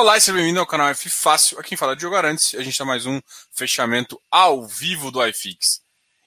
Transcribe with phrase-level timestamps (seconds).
[0.00, 1.58] Olá e seja bem-vindo ao canal F Fácil.
[1.58, 2.54] Aqui quem fala é Diogo Arantes.
[2.54, 5.80] A gente está mais um fechamento ao vivo do iFix.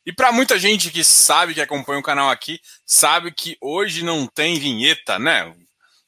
[0.05, 4.27] E para muita gente que sabe, que acompanha o canal aqui, sabe que hoje não
[4.27, 5.55] tem vinheta, né?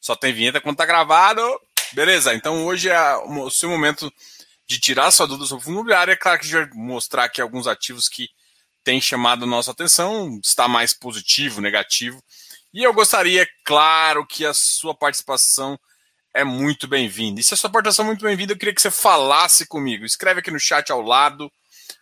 [0.01, 1.41] Só tem vinheta quando tá gravado.
[1.93, 4.11] Beleza, então hoje é o seu momento
[4.67, 6.11] de tirar sua dúvida sobre o fundo imobiliário.
[6.11, 8.27] É claro que a gente vai mostrar aqui alguns ativos que
[8.83, 12.21] têm chamado a nossa atenção, está mais positivo, negativo.
[12.73, 15.79] E eu gostaria, claro, que a sua participação
[16.33, 17.39] é muito bem-vinda.
[17.39, 20.03] E se a sua participação é muito bem-vinda, eu queria que você falasse comigo.
[20.03, 21.51] Escreve aqui no chat ao lado.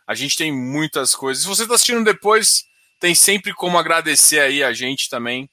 [0.07, 1.43] A gente tem muitas coisas.
[1.43, 2.63] Se você está assistindo depois,
[2.99, 5.49] tem sempre como agradecer aí a gente também,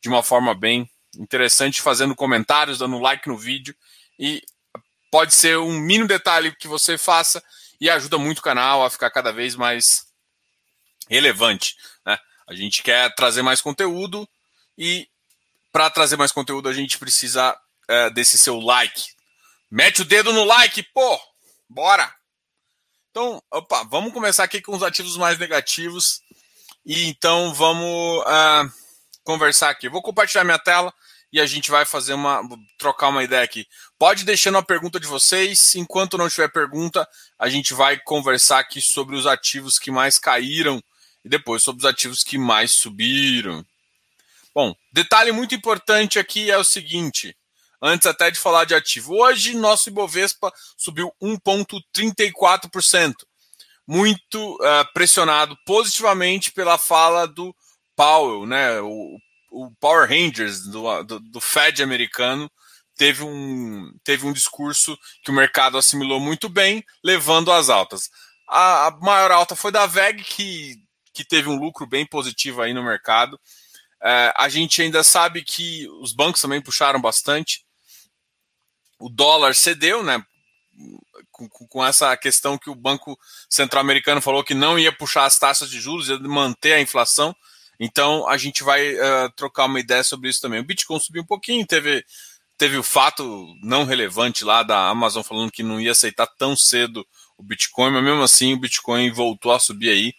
[0.00, 3.74] de uma forma bem interessante, fazendo comentários, dando like no vídeo.
[4.18, 4.42] E
[5.10, 7.42] pode ser um mínimo detalhe que você faça
[7.78, 10.06] e ajuda muito o canal a ficar cada vez mais
[11.10, 11.76] relevante.
[12.06, 12.18] Né?
[12.46, 14.26] A gente quer trazer mais conteúdo
[14.78, 15.06] e
[15.70, 19.02] para trazer mais conteúdo a gente precisa é, desse seu like.
[19.70, 21.18] Mete o dedo no like, pô!
[21.68, 22.12] Bora!
[23.10, 26.22] Então, opa, vamos começar aqui com os ativos mais negativos.
[26.84, 28.72] E então vamos uh,
[29.22, 29.88] conversar aqui.
[29.88, 30.92] vou compartilhar minha tela
[31.32, 32.42] e a gente vai fazer uma.
[32.76, 33.66] trocar uma ideia aqui.
[33.98, 35.74] Pode deixando a pergunta de vocês.
[35.74, 37.08] Enquanto não tiver pergunta,
[37.38, 40.82] a gente vai conversar aqui sobre os ativos que mais caíram
[41.24, 43.64] e depois sobre os ativos que mais subiram.
[44.54, 47.34] Bom, detalhe muito importante aqui é o seguinte:
[47.82, 49.16] antes até de falar de ativo.
[49.16, 53.14] Hoje, nosso Ibovespa subiu 1,34%,
[53.84, 57.52] muito uh, pressionado positivamente pela fala do
[57.96, 58.80] Powell, né?
[58.80, 59.18] O,
[59.50, 62.48] o Power Rangers do, do, do, Fed americano
[62.96, 68.08] teve um, teve um discurso que o mercado assimilou muito bem, levando às altas.
[68.48, 70.76] A, a maior alta foi da VEG, que,
[71.12, 73.34] que teve um lucro bem positivo aí no mercado.
[73.34, 77.64] Uh, a gente ainda sabe que os bancos também puxaram bastante
[79.02, 80.24] o dólar cedeu, né?
[81.30, 83.18] Com, com, essa questão que o Banco
[83.50, 87.34] Central Americano falou que não ia puxar as taxas de juros, ia manter a inflação.
[87.80, 90.60] Então a gente vai uh, trocar uma ideia sobre isso também.
[90.60, 92.04] O Bitcoin subiu um pouquinho, teve,
[92.56, 97.04] teve o fato não relevante lá da Amazon falando que não ia aceitar tão cedo
[97.36, 100.14] o Bitcoin, mas mesmo assim o Bitcoin voltou a subir aí.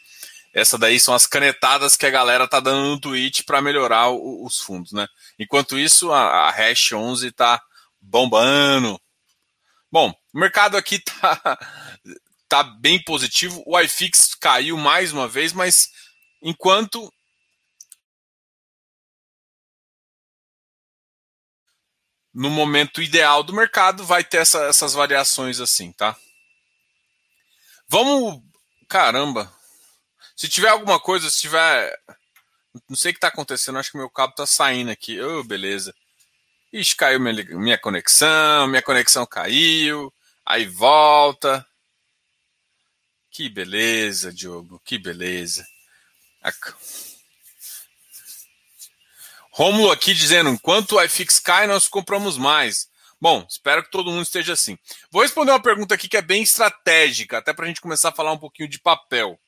[0.53, 4.45] Essa daí são as canetadas que a galera tá dando no Twitch para melhorar o,
[4.45, 5.07] os fundos, né?
[5.39, 7.61] Enquanto isso, a, a Hash 11 tá
[8.03, 8.99] bombando.
[9.91, 11.57] Bom, o mercado aqui tá,
[12.47, 13.63] tá bem positivo.
[13.65, 15.89] O iFix caiu mais uma vez, mas
[16.41, 17.11] enquanto
[22.33, 26.17] no momento ideal do mercado vai ter essa, essas variações assim, tá?
[27.87, 28.41] Vamos,
[28.89, 29.53] caramba.
[30.35, 31.95] Se tiver alguma coisa, se tiver,
[32.89, 35.21] não sei o que está acontecendo, acho que meu cabo está saindo aqui.
[35.21, 35.93] Oh, beleza.
[36.73, 40.11] Ixi, caiu minha, minha conexão, minha conexão caiu,
[40.44, 41.63] aí volta.
[43.29, 45.63] Que beleza, Diogo, que beleza.
[49.51, 52.89] Rômulo aqui dizendo: enquanto o iFix cai, nós compramos mais.
[53.22, 54.75] Bom, espero que todo mundo esteja assim.
[55.12, 58.16] Vou responder uma pergunta aqui que é bem estratégica, até para a gente começar a
[58.16, 59.39] falar um pouquinho de papel.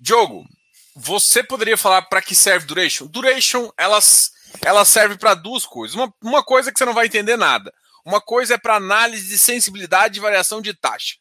[0.00, 0.48] Diogo,
[0.96, 3.06] você poderia falar para que serve duration?
[3.06, 4.32] Duration, elas
[4.64, 5.94] ela serve para duas coisas.
[5.94, 7.72] Uma, uma coisa que você não vai entender nada.
[8.04, 11.16] Uma coisa é para análise de sensibilidade e variação de taxa.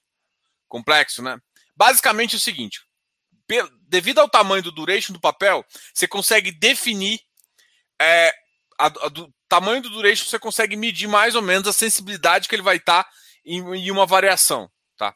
[0.67, 1.37] Complexo, né?
[1.75, 2.81] Basicamente é o seguinte:
[3.87, 7.19] devido ao tamanho do duration do papel, você consegue definir
[7.99, 8.33] é,
[8.77, 12.55] a, a, do tamanho do duration, você consegue medir mais ou menos a sensibilidade que
[12.55, 13.09] ele vai estar tá
[13.45, 15.15] em, em, uma variação, tá?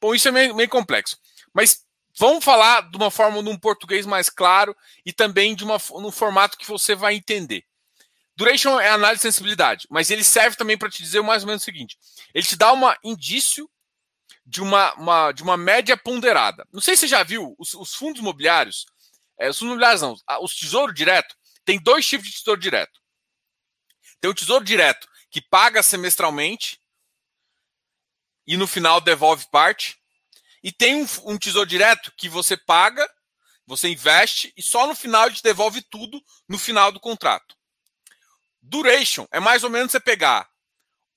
[0.00, 1.18] Bom, isso é meio, meio complexo.
[1.52, 1.85] Mas
[2.18, 6.56] Vamos falar de uma forma num português mais claro e também de uma num formato
[6.56, 7.64] que você vai entender.
[8.36, 11.62] Duration é análise de sensibilidade, mas ele serve também para te dizer mais ou menos
[11.62, 11.98] o seguinte:
[12.34, 13.70] ele te dá um indício
[14.44, 16.66] de uma, uma, de uma média ponderada.
[16.72, 18.86] Não sei se você já viu os, os fundos imobiliários,
[19.38, 21.34] é, os fundos imobiliários não, os tesouro direto,
[21.64, 23.00] tem dois tipos de tesouro direto.
[24.20, 26.80] Tem o tesouro direto que paga semestralmente
[28.46, 29.98] e no final devolve parte,
[30.66, 33.08] e tem um, um tesouro direto que você paga,
[33.64, 37.54] você investe e só no final ele te devolve tudo no final do contrato.
[38.60, 40.50] Duration é mais ou menos você pegar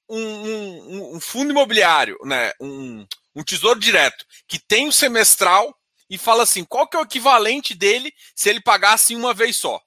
[0.08, 5.76] um, um, um fundo imobiliário, né, um, um tesouro direto que tem o semestral
[6.08, 9.82] e fala assim, qual que é o equivalente dele se ele pagasse uma vez só?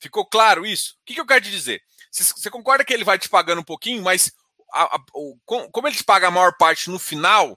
[0.00, 0.94] Ficou claro isso?
[0.94, 1.80] O que, que eu quero te dizer?
[2.10, 4.32] Você concorda que ele vai te pagando um pouquinho, mas
[4.72, 7.56] a, a, o, como ele te paga a maior parte no final,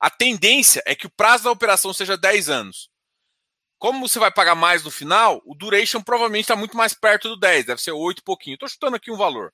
[0.00, 2.90] a tendência é que o prazo da operação seja 10 anos.
[3.78, 7.36] Como você vai pagar mais no final, o duration provavelmente está muito mais perto do
[7.36, 8.54] 10, deve ser 8 e pouquinho.
[8.54, 9.52] Estou chutando aqui um valor.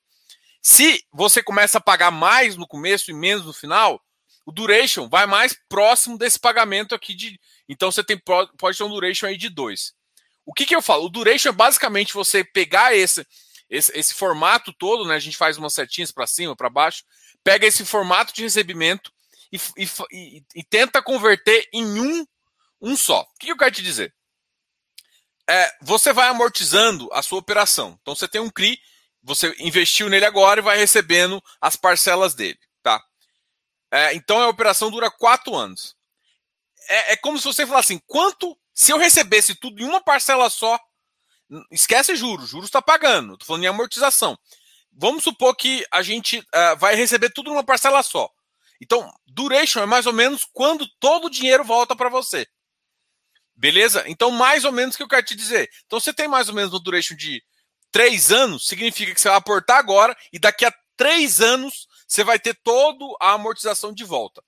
[0.61, 4.01] Se você começa a pagar mais no começo e menos no final,
[4.45, 7.39] o duration vai mais próximo desse pagamento aqui de.
[7.69, 8.19] Então você tem,
[8.57, 9.93] pode ter um duration aí de 2.
[10.45, 11.05] O que, que eu falo?
[11.05, 13.25] O duration é basicamente você pegar esse,
[13.69, 15.15] esse, esse formato todo, né?
[15.15, 17.03] A gente faz umas setinhas para cima, para baixo,
[17.43, 19.11] pega esse formato de recebimento
[19.51, 19.59] e,
[20.11, 22.25] e, e, tenta converter em um,
[22.81, 23.21] um só.
[23.21, 24.13] O que eu quero te dizer?
[25.47, 27.97] É, você vai amortizando a sua operação.
[28.01, 28.79] Então você tem um CRI,
[29.21, 32.59] você investiu nele agora e vai recebendo as parcelas dele.
[32.81, 33.03] Tá?
[33.91, 35.95] É, então a operação dura quatro anos.
[36.87, 40.49] É, é como se você falasse assim: quanto se eu recebesse tudo em uma parcela
[40.49, 40.79] só,
[41.71, 44.37] esquece juros, juros está pagando, estou falando em amortização.
[44.91, 48.29] Vamos supor que a gente uh, vai receber tudo numa parcela só.
[48.81, 52.47] Então, duration é mais ou menos quando todo o dinheiro volta para você.
[53.55, 54.03] Beleza?
[54.07, 55.69] Então, mais ou menos o que eu quero te dizer.
[55.85, 57.43] Então, você tem mais ou menos no duration de
[57.91, 62.37] três anos, significa que você vai aportar agora e daqui a três anos você vai
[62.37, 64.43] ter toda a amortização de volta.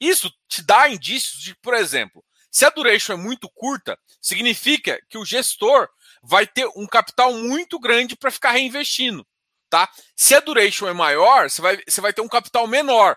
[0.00, 5.18] Isso te dá indícios de, por exemplo, se a duration é muito curta, significa que
[5.18, 5.88] o gestor
[6.22, 9.26] vai ter um capital muito grande para ficar reinvestindo.
[9.68, 9.90] Tá?
[10.16, 13.16] Se a duration é maior, você vai, você vai ter um capital menor.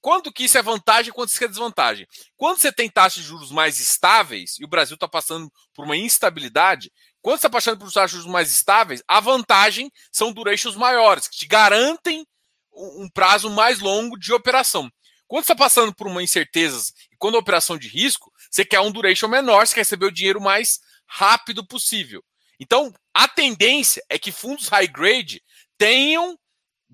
[0.00, 2.06] Quanto que isso é vantagem quanto isso é desvantagem?
[2.36, 5.96] Quando você tem taxas de juros mais estáveis, e o Brasil está passando por uma
[5.96, 10.76] instabilidade, quando você está passando por taxas de juros mais estáveis, a vantagem são durations
[10.76, 12.26] maiores, que te garantem
[12.72, 14.90] um prazo mais longo de operação.
[15.26, 18.80] Quando você está passando por uma incerteza e quando a operação de risco, você quer
[18.80, 22.22] um duration menor, você quer receber o dinheiro mais rápido possível.
[22.60, 25.42] Então, a tendência é que fundos high grade
[25.76, 26.38] tenham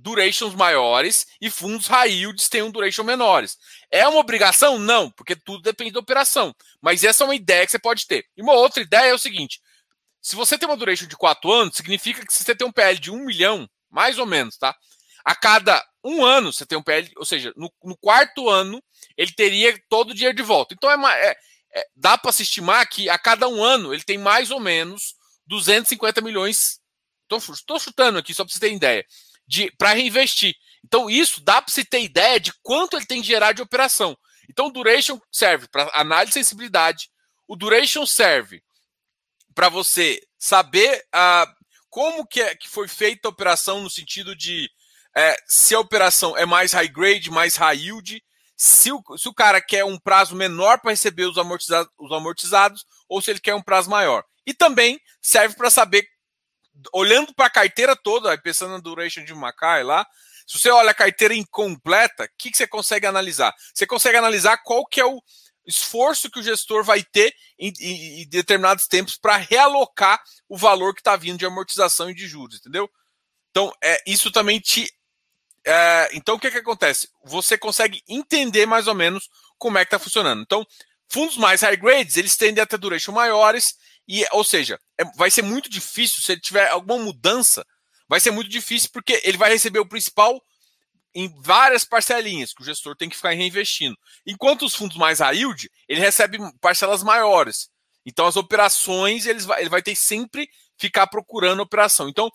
[0.00, 3.56] durations maiores e fundos high yields tenham duration menores.
[3.90, 4.78] É uma obrigação?
[4.78, 6.54] Não, porque tudo depende da operação.
[6.80, 8.24] Mas essa é uma ideia que você pode ter.
[8.36, 9.60] E uma outra ideia é o seguinte:
[10.20, 12.98] se você tem uma duration de 4 anos, significa que se você tem um PL
[12.98, 14.74] de 1 milhão, mais ou menos, tá?
[15.24, 18.82] A cada um ano você tem um PL, ou seja, no, no quarto ano
[19.16, 20.74] ele teria todo o dinheiro de volta.
[20.74, 21.36] Então é, é,
[21.74, 25.14] é dá para se estimar que a cada um ano ele tem mais ou menos
[25.46, 26.80] 250 milhões.
[27.30, 29.29] Estou chutando aqui só para você ter ideia de
[29.76, 30.54] para reinvestir.
[30.84, 34.16] Então isso dá para você ter ideia de quanto ele tem que gerar de operação.
[34.48, 37.10] Então o duration serve para análise de sensibilidade.
[37.46, 38.62] O duration serve
[39.54, 41.46] para você saber uh,
[41.88, 44.70] como que, é, que foi feita a operação no sentido de
[45.16, 48.22] é, se a operação é mais high grade, mais high yield,
[48.56, 52.84] se o, se o cara quer um prazo menor para receber os amortizados, os amortizados
[53.08, 54.24] ou se ele quer um prazo maior.
[54.46, 56.06] E também serve para saber,
[56.92, 60.06] olhando para a carteira toda, pensando na duration de Macai lá,
[60.46, 63.54] se você olha a carteira incompleta, o que, que você consegue analisar?
[63.72, 65.22] Você consegue analisar qual que é o
[65.66, 70.94] esforço que o gestor vai ter em, em, em determinados tempos para realocar o valor
[70.94, 72.90] que está vindo de amortização e de juros, entendeu?
[73.50, 74.92] Então, é, isso também te
[75.64, 77.08] é, então, o que, que acontece?
[77.24, 79.28] Você consegue entender mais ou menos
[79.58, 80.42] como é que está funcionando.
[80.42, 80.66] Então,
[81.08, 83.76] fundos mais high grades, eles tendem a ter duration maiores,
[84.12, 87.64] e, ou seja, é, vai ser muito difícil, se ele tiver alguma mudança,
[88.08, 90.42] vai ser muito difícil, porque ele vai receber o principal
[91.14, 93.96] em várias parcelinhas que o gestor tem que ficar reinvestindo.
[94.26, 97.70] Enquanto os fundos mais high yield, ele recebe parcelas maiores.
[98.04, 102.08] Então, as operações, eles vai, ele vai ter sempre ficar procurando operação.
[102.08, 102.28] Então,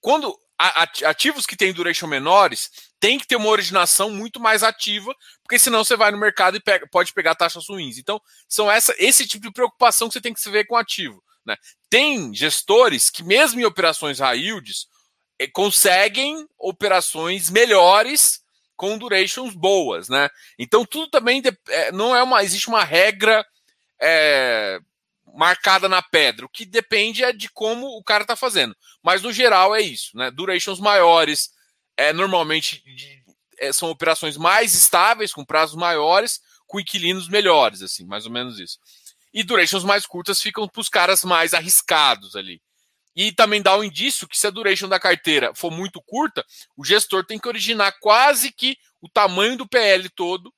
[0.00, 2.70] quando ativos que têm duration menores
[3.00, 6.60] tem que ter uma originação muito mais ativa, porque senão você vai no mercado e
[6.60, 7.98] pega, pode pegar taxas ruins.
[7.98, 11.22] Então, são essa, esse tipo de preocupação que você tem que se ver com ativo.
[11.44, 11.56] Né?
[11.90, 14.86] Tem gestores que, mesmo em operações high yields,
[15.38, 18.40] eh, conseguem operações melhores
[18.76, 20.08] com durations boas.
[20.08, 20.28] Né?
[20.58, 22.42] Então, tudo também é, não é uma.
[22.42, 23.44] Existe uma regra.
[24.00, 24.80] É,
[25.34, 26.46] marcada na pedra.
[26.46, 28.74] O que depende é de como o cara está fazendo.
[29.02, 30.30] Mas no geral é isso, né?
[30.30, 31.50] Durations maiores,
[31.96, 33.22] é normalmente de,
[33.58, 38.58] é, são operações mais estáveis, com prazos maiores, com inquilinos melhores, assim, mais ou menos
[38.58, 38.78] isso.
[39.32, 42.62] E durations mais curtas ficam para os caras mais arriscados ali.
[43.16, 46.44] E também dá um indício que se a duration da carteira for muito curta,
[46.76, 50.52] o gestor tem que originar quase que o tamanho do PL todo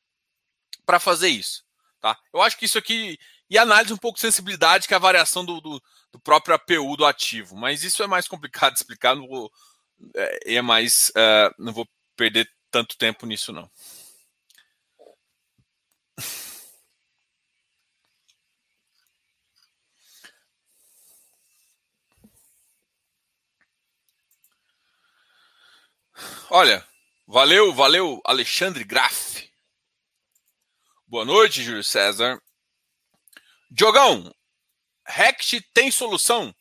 [0.87, 1.64] para fazer isso.
[2.00, 2.16] Tá?
[2.33, 3.18] Eu acho que isso aqui
[3.49, 6.97] e análise um pouco de sensibilidade, que é a variação do, do, do próprio APU
[6.97, 7.57] do ativo.
[7.57, 9.50] Mas isso é mais complicado de explicar, não vou,
[10.15, 13.71] é, é mais, uh, não vou perder tanto tempo nisso, não.
[26.50, 26.87] Olha,
[27.26, 29.50] valeu, valeu, Alexandre Graff.
[31.07, 32.41] Boa noite, Júlio César.
[33.70, 34.32] Diogão,
[35.06, 36.54] Rect tem solução?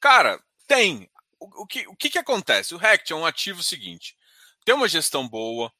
[0.00, 1.10] Cara, tem.
[1.38, 2.74] o, o, que, o que, que acontece?
[2.74, 4.16] O Rect é um ativo seguinte:
[4.64, 5.72] tem uma gestão boa,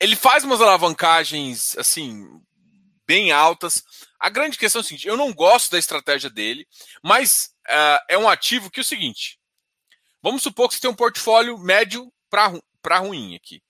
[0.00, 2.26] ele faz umas alavancagens assim
[3.06, 3.82] bem altas.
[4.18, 6.66] A grande questão é o seguinte: eu não gosto da estratégia dele,
[7.02, 9.38] mas uh, é um ativo que é o seguinte:
[10.22, 13.62] vamos supor que você tem um portfólio médio para ruim aqui.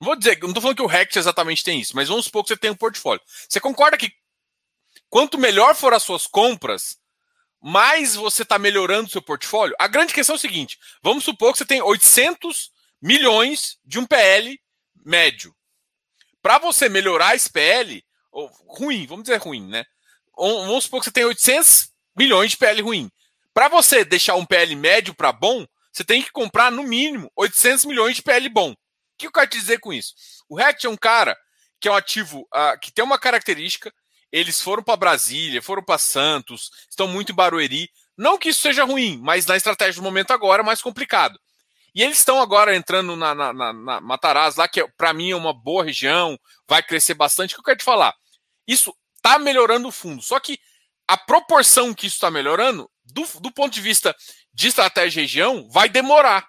[0.00, 2.42] Não vou dizer, não estou falando que o Rect exatamente tem isso, mas vamos supor
[2.42, 3.22] que você tem um portfólio.
[3.48, 4.12] Você concorda que
[5.08, 6.98] quanto melhor for as suas compras,
[7.62, 9.74] mais você está melhorando o seu portfólio?
[9.78, 12.70] A grande questão é o seguinte: vamos supor que você tem 800
[13.00, 14.60] milhões de um PL
[15.04, 15.54] médio.
[16.42, 18.04] Para você melhorar esse PL,
[18.68, 19.84] ruim, vamos dizer ruim, né?
[20.36, 23.10] Vamos supor que você tem 800 milhões de PL ruim.
[23.54, 27.86] Para você deixar um PL médio para bom, você tem que comprar no mínimo 800
[27.86, 28.72] milhões de PL bom.
[28.72, 28.76] O
[29.16, 30.14] que eu quero te dizer com isso?
[30.48, 31.36] O Rect é um cara
[31.80, 33.92] que é um ativo uh, que tem uma característica.
[34.32, 37.88] Eles foram para Brasília, foram para Santos, estão muito em Barueri.
[38.16, 41.38] Não que isso seja ruim, mas na estratégia do momento agora é mais complicado.
[41.94, 44.18] E eles estão agora entrando na, na, na, na
[44.56, 47.52] lá, que é, para mim é uma boa região, vai crescer bastante.
[47.52, 48.14] O que eu quero te falar?
[48.66, 50.20] Isso está melhorando o fundo.
[50.22, 50.58] Só que
[51.08, 54.14] a proporção que isso está melhorando, do, do ponto de vista
[54.52, 56.46] de estratégia região, vai demorar.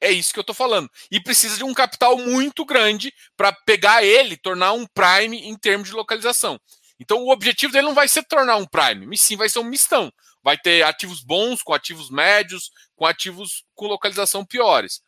[0.00, 0.90] É isso que eu estou falando.
[1.10, 5.88] E precisa de um capital muito grande para pegar ele, tornar um prime em termos
[5.88, 6.60] de localização.
[6.98, 9.64] Então o objetivo dele não vai ser tornar um prime, mas sim vai ser um
[9.64, 10.12] mistão.
[10.42, 15.00] Vai ter ativos bons com ativos médios, com ativos com localização piores.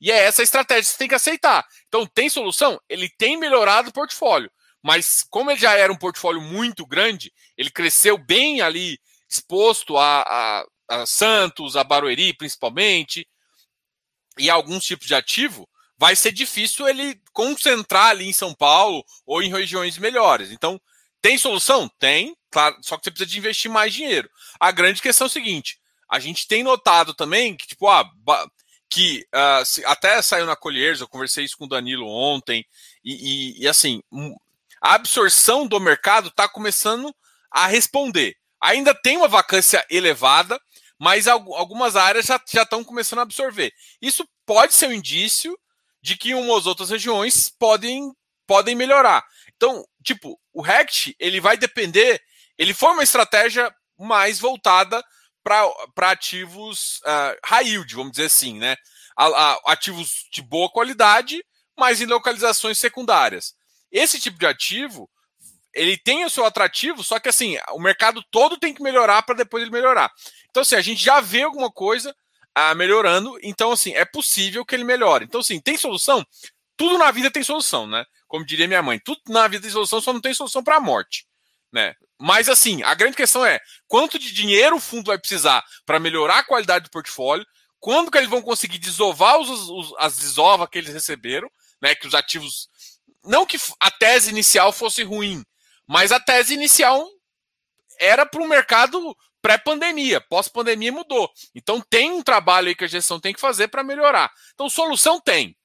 [0.00, 1.64] E é essa a estratégia que você tem que aceitar.
[1.88, 2.80] Então tem solução?
[2.88, 4.50] Ele tem melhorado o portfólio.
[4.82, 8.98] Mas como ele já era um portfólio muito grande, ele cresceu bem ali,
[9.28, 13.26] exposto a, a, a Santos, a Barueri principalmente,
[14.38, 19.42] e alguns tipos de ativo, vai ser difícil ele concentrar ali em São Paulo ou
[19.42, 20.52] em regiões melhores.
[20.52, 20.80] Então,
[21.22, 21.88] tem solução?
[21.98, 24.30] Tem, claro, só que você precisa de investir mais dinheiro.
[24.60, 28.08] A grande questão é o seguinte: a gente tem notado também que, tipo, ah,
[28.88, 32.64] que uh, até saiu na Colliers, eu conversei isso com o Danilo ontem,
[33.04, 34.02] e, e, e assim,
[34.80, 37.14] a absorção do mercado está começando
[37.50, 38.36] a responder.
[38.60, 40.60] Ainda tem uma vacância elevada,
[40.98, 43.72] mas algumas áreas já, já estão começando a absorver.
[44.00, 45.58] Isso pode ser um indício
[46.00, 48.12] de que umas outras regiões podem,
[48.46, 49.24] podem melhorar.
[49.56, 52.20] Então, tipo, o Rect, ele vai depender,
[52.58, 55.02] ele foi uma estratégia mais voltada
[55.42, 58.76] para ativos uh, high yield, vamos dizer assim, né?
[59.16, 61.42] A, a, ativos de boa qualidade,
[61.78, 63.54] mas em localizações secundárias.
[63.90, 65.08] Esse tipo de ativo,
[65.72, 69.36] ele tem o seu atrativo, só que assim, o mercado todo tem que melhorar para
[69.36, 70.10] depois ele melhorar.
[70.50, 72.14] Então, assim, a gente já vê alguma coisa
[72.54, 75.26] ah, melhorando, então, assim, é possível que ele melhore.
[75.26, 76.26] Então, assim, tem solução?
[76.76, 78.04] Tudo na vida tem solução, né?
[78.28, 80.80] Como diria minha mãe, tudo na vida tem solução, só não tem solução para a
[80.80, 81.26] morte,
[81.72, 81.94] né?
[82.18, 86.38] Mas, assim, a grande questão é quanto de dinheiro o fundo vai precisar para melhorar
[86.38, 87.46] a qualidade do portfólio,
[87.78, 91.94] quando que eles vão conseguir desovar os, os, as desovas que eles receberam, né?
[91.94, 92.68] Que os ativos
[93.26, 95.44] não que a tese inicial fosse ruim,
[95.86, 97.06] mas a tese inicial
[97.98, 100.20] era para o mercado pré-pandemia.
[100.20, 101.30] Pós-pandemia mudou.
[101.54, 104.32] Então tem um trabalho aí que a gestão tem que fazer para melhorar.
[104.54, 105.56] Então solução tem.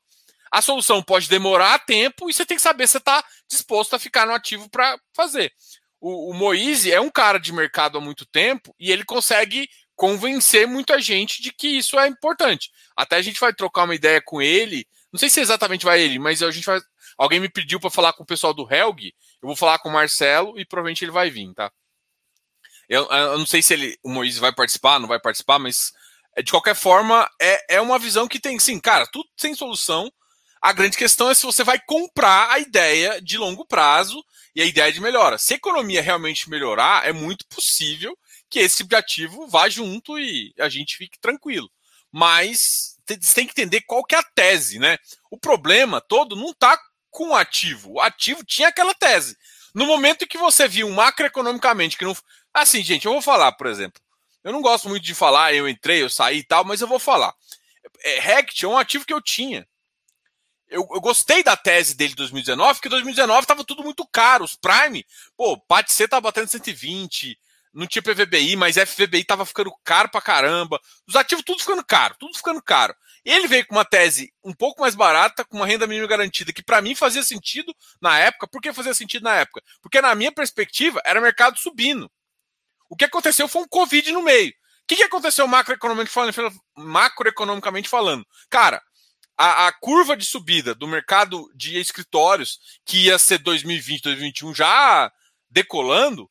[0.51, 4.25] A solução pode demorar tempo e você tem que saber se está disposto a ficar
[4.25, 5.51] no ativo para fazer.
[5.99, 10.67] O, o Moise é um cara de mercado há muito tempo e ele consegue convencer
[10.67, 12.71] muita gente de que isso é importante.
[12.95, 14.85] Até a gente vai trocar uma ideia com ele.
[15.13, 16.81] Não sei se exatamente vai ele, mas a gente vai
[17.17, 19.91] Alguém me pediu para falar com o pessoal do Helg, eu vou falar com o
[19.91, 21.71] Marcelo e provavelmente ele vai vir, tá?
[22.89, 25.93] Eu, eu não sei se ele, o Moisés vai participar, não vai participar, mas
[26.35, 30.11] é, de qualquer forma é, é uma visão que tem, sim, cara, tudo sem solução.
[30.61, 34.23] A grande questão é se você vai comprar a ideia de longo prazo
[34.55, 35.39] e a ideia de melhora.
[35.39, 38.15] Se a economia realmente melhorar, é muito possível
[38.47, 41.67] que esse tipo de ativo vá junto e a gente fique tranquilo.
[42.11, 44.97] Mas você tem que entender qual que é a tese, né?
[45.31, 46.77] O problema todo não está
[47.09, 47.93] com o ativo.
[47.93, 49.35] O ativo tinha aquela tese.
[49.73, 52.15] No momento que você viu macroeconomicamente que não.
[52.53, 53.99] Assim, gente, eu vou falar, por exemplo.
[54.43, 56.99] Eu não gosto muito de falar, eu entrei, eu saí e tal, mas eu vou
[56.99, 57.33] falar.
[58.03, 59.67] É, Rect é um ativo que eu tinha.
[60.71, 64.45] Eu, eu, gostei da tese dele de 2019, porque 2019 estava tudo muito caro.
[64.45, 67.37] Os Prime, pô, PAT C tava batendo 120,
[67.73, 70.79] não tinha PVBI, mas FVBI tava ficando caro pra caramba.
[71.05, 72.95] Os ativos tudo ficando caro, tudo ficando caro.
[73.25, 76.63] Ele veio com uma tese um pouco mais barata, com uma renda mínima garantida, que
[76.63, 78.47] para mim fazia sentido na época.
[78.47, 79.61] Por que fazia sentido na época?
[79.81, 82.09] Porque na minha perspectiva era mercado subindo.
[82.89, 84.51] O que aconteceu foi um Covid no meio.
[84.51, 84.53] O
[84.87, 88.25] que, que aconteceu macroeconomicamente falando, macroeconomicamente falando?
[88.49, 88.81] Cara,
[89.41, 95.11] a, a, curva de subida do mercado de escritórios, que ia ser 2020, 2021 já
[95.49, 96.29] decolando,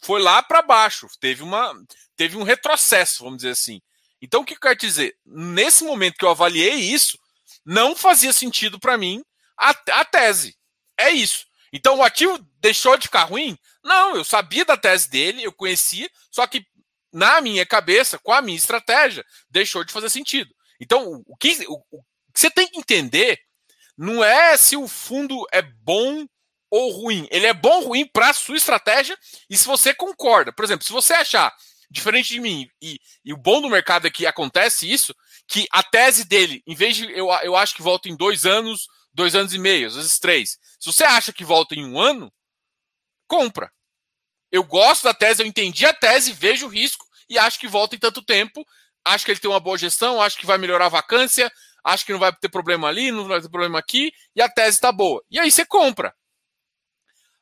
[0.00, 1.08] foi lá para baixo.
[1.18, 1.74] Teve, uma,
[2.14, 3.82] teve um retrocesso, vamos dizer assim.
[4.22, 5.16] Então, o que eu quero dizer?
[5.26, 7.18] Nesse momento que eu avaliei isso,
[7.66, 9.24] não fazia sentido para mim
[9.58, 10.56] a, a tese.
[10.96, 11.46] É isso.
[11.72, 13.58] Então, o ativo deixou de ficar ruim?
[13.82, 16.64] Não, eu sabia da tese dele, eu conhecia, só que
[17.12, 20.54] na minha cabeça, com a minha estratégia, deixou de fazer sentido.
[20.80, 21.82] Então, o que, o,
[22.34, 23.38] que você tem que entender
[23.96, 26.26] não é se o fundo é bom
[26.70, 27.28] ou ruim.
[27.30, 29.16] Ele é bom ou ruim para a sua estratégia
[29.48, 30.52] e se você concorda.
[30.52, 31.54] Por exemplo, se você achar,
[31.90, 35.14] diferente de mim, e, e o bom do mercado é que acontece isso,
[35.46, 38.88] que a tese dele, em vez de eu, eu acho que volta em dois anos,
[39.12, 40.58] dois anos e meio, às vezes três.
[40.80, 42.32] Se você acha que volta em um ano,
[43.28, 43.70] compra.
[44.50, 47.94] Eu gosto da tese, eu entendi a tese, vejo o risco e acho que volta
[47.94, 48.66] em tanto tempo.
[49.04, 51.52] Acho que ele tem uma boa gestão, acho que vai melhorar a vacância,
[51.84, 54.78] acho que não vai ter problema ali, não vai ter problema aqui, e a tese
[54.78, 55.22] está boa.
[55.30, 56.14] E aí você compra.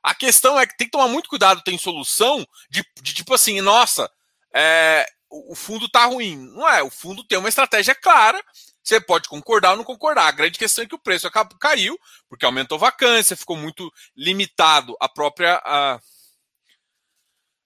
[0.02, 3.60] A questão é que tem que tomar muito cuidado, tem solução de, de tipo assim,
[3.60, 4.10] nossa,
[4.52, 6.36] é, o fundo tá ruim.
[6.36, 8.42] Não é, o fundo tem uma estratégia clara.
[8.82, 10.26] Você pode concordar ou não concordar.
[10.26, 11.30] A grande questão é que o preço
[11.60, 11.96] caiu,
[12.28, 16.00] porque aumentou vacância, ficou muito limitado a própria a,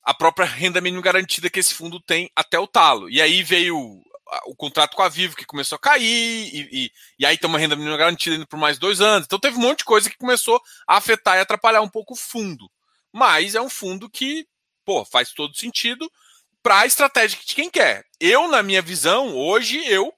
[0.02, 3.08] a própria renda mínima garantida que esse fundo tem até o talo.
[3.08, 4.02] E aí veio
[4.46, 7.58] o contrato com a Vivo que começou a cair, e, e, e, aí tem uma
[7.58, 9.26] renda mínima garantida indo por mais dois anos.
[9.26, 12.16] Então teve um monte de coisa que começou a afetar e atrapalhar um pouco o
[12.16, 12.70] fundo.
[13.12, 14.46] Mas é um fundo que,
[14.84, 16.10] pô, faz todo sentido
[16.62, 18.04] para a estratégia de quem quer.
[18.18, 20.12] Eu, na minha visão, hoje eu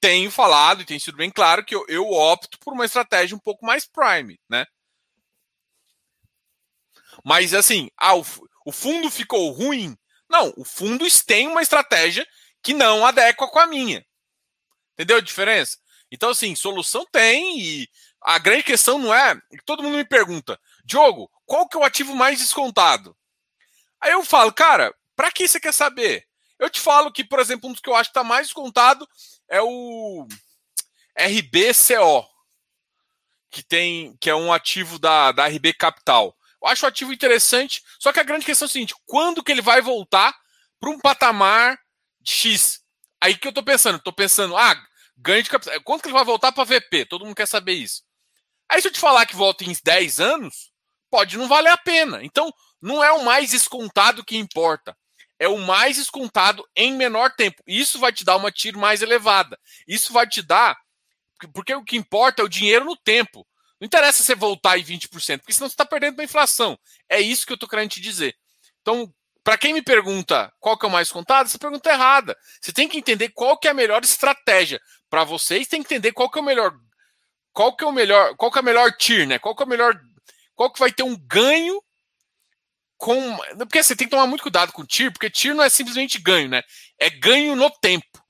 [0.00, 3.40] tenho falado e tem sido bem claro que eu, eu opto por uma estratégia um
[3.40, 4.64] pouco mais prime, né?
[7.24, 8.24] Mas assim, ah, o,
[8.64, 9.96] o fundo ficou ruim?
[10.28, 12.26] Não, o fundo tem uma estratégia
[12.62, 14.04] que não adequa com a minha.
[14.94, 15.78] Entendeu a diferença?
[16.10, 17.88] Então, assim, solução tem e
[18.20, 19.40] a grande questão não é.
[19.64, 23.16] Todo mundo me pergunta, Diogo, qual que é o ativo mais descontado?
[24.00, 26.26] Aí eu falo, cara, para que você quer saber?
[26.58, 29.08] Eu te falo que, por exemplo, um dos que eu acho que está mais descontado
[29.48, 30.26] é o
[31.16, 32.26] RBCO,
[33.50, 36.36] que tem, que é um ativo da, da RB Capital.
[36.60, 39.52] Eu acho o ativo interessante, só que a grande questão é a seguinte: quando que
[39.52, 40.34] ele vai voltar
[40.80, 41.78] para um patamar
[42.28, 42.80] X.
[43.20, 44.76] Aí que eu tô pensando, tô pensando, ah,
[45.16, 45.80] ganho de capital.
[45.82, 47.06] Quanto que ele vai voltar para VP?
[47.06, 48.02] Todo mundo quer saber isso.
[48.68, 50.70] Aí se eu te falar que volta em 10 anos,
[51.10, 52.22] pode não valer a pena.
[52.22, 54.96] Então, não é o mais descontado que importa.
[55.38, 57.62] É o mais descontado em menor tempo.
[57.66, 59.58] Isso vai te dar uma tiro mais elevada.
[59.86, 60.76] Isso vai te dar.
[61.52, 63.46] Porque o que importa é o dinheiro no tempo.
[63.80, 66.76] Não interessa você voltar em 20%, porque senão você está perdendo para inflação.
[67.08, 68.34] É isso que eu estou querendo te dizer.
[68.82, 69.12] Então,
[69.48, 72.36] para quem me pergunta qual que é o mais contado, essa pergunta é errada.
[72.60, 74.78] Você tem que entender qual que é a melhor estratégia.
[75.08, 76.74] Para vocês, tem que entender qual que é o melhor.
[77.54, 78.36] Qual que é o melhor.
[78.36, 79.38] Qual que é a melhor tier, né?
[79.38, 79.98] Qual que é o melhor.
[80.54, 81.82] Qual que vai ter um ganho
[82.98, 83.38] com.
[83.56, 86.50] Porque você tem que tomar muito cuidado com tier, porque tier não é simplesmente ganho,
[86.50, 86.62] né?
[86.98, 88.22] É ganho no tempo.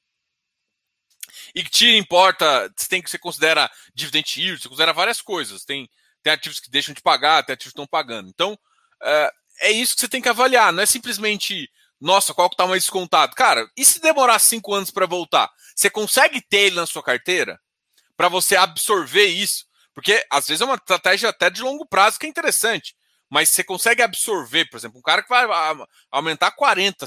[1.53, 5.65] E tier importa, você tem que você considera dividend yield, você considera várias coisas.
[5.65, 5.91] Tem,
[6.23, 8.29] tem ativos que deixam de pagar, tem ativos que estão pagando.
[8.29, 10.73] Então, uh, é isso que você tem que avaliar.
[10.73, 13.35] Não é simplesmente, nossa, qual que tá mais descontado?
[13.35, 15.51] Cara, e se demorar cinco anos para voltar?
[15.75, 17.61] Você consegue ter ele na sua carteira
[18.17, 19.67] para você absorver isso?
[19.95, 22.97] Porque às vezes é uma estratégia até de longo prazo que é interessante.
[23.31, 25.47] Mas você consegue absorver, por exemplo, um cara que vai
[26.11, 27.07] aumentar 40,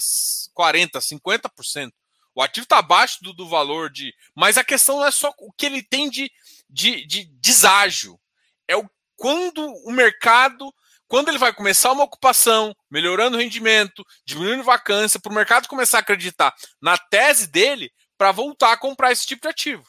[0.54, 1.92] 40, 50%.
[2.34, 4.14] O ativo está abaixo do, do, valor de.
[4.36, 6.32] Mas a questão não é só o que ele tem de,
[6.70, 8.20] de, de deságio.
[8.68, 10.74] É o quando o mercado
[11.12, 15.98] quando ele vai começar uma ocupação, melhorando o rendimento, diminuindo vacância, para o mercado começar
[15.98, 19.86] a acreditar na tese dele para voltar a comprar esse tipo de ativo.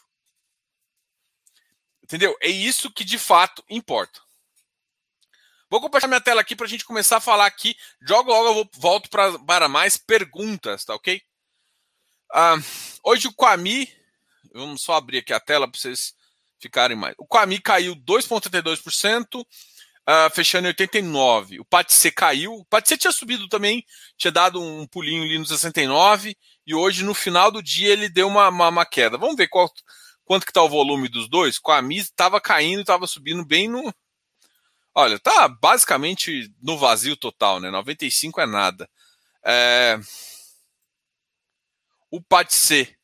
[2.03, 2.35] Entendeu?
[2.41, 4.19] É isso que de fato importa.
[5.69, 7.73] Vou compartilhar minha tela aqui para a gente começar a falar aqui.
[8.01, 11.21] Jogo logo eu volto pra, para mais perguntas, tá ok?
[12.33, 12.57] Ah,
[13.01, 13.89] hoje o Quami,
[14.53, 16.13] vamos só abrir aqui a tela para vocês
[16.59, 17.15] ficarem mais.
[17.17, 19.45] O Quami caiu 2,32%
[20.07, 21.59] uh, fechando em 89.
[21.59, 22.53] O Patissé caiu.
[22.53, 23.85] O Patissé tinha subido também,
[24.17, 26.35] tinha dado um pulinho ali no 69
[26.65, 29.17] e hoje no final do dia ele deu uma, uma, uma queda.
[29.17, 29.71] Vamos ver qual,
[30.23, 31.59] quanto que está o volume dos dois.
[31.59, 33.93] Com a MIS estava caindo, estava subindo bem no.
[34.95, 37.71] Olha, tá basicamente no vazio total, né?
[37.71, 38.89] 95 é nada.
[39.43, 39.99] É...
[42.11, 42.95] O Patissé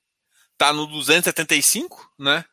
[0.56, 2.46] tá no 275, né?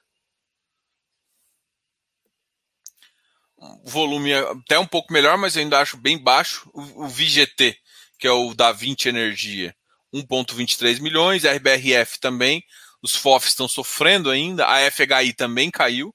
[3.84, 6.68] Volume até um pouco melhor, mas eu ainda acho bem baixo.
[6.72, 7.76] O, o VGT,
[8.18, 9.74] que é o da 20 Energia,
[10.14, 11.44] 1,23 milhões.
[11.44, 12.64] RBRF também.
[13.02, 14.66] Os FOFs estão sofrendo ainda.
[14.66, 16.14] A FHI também caiu.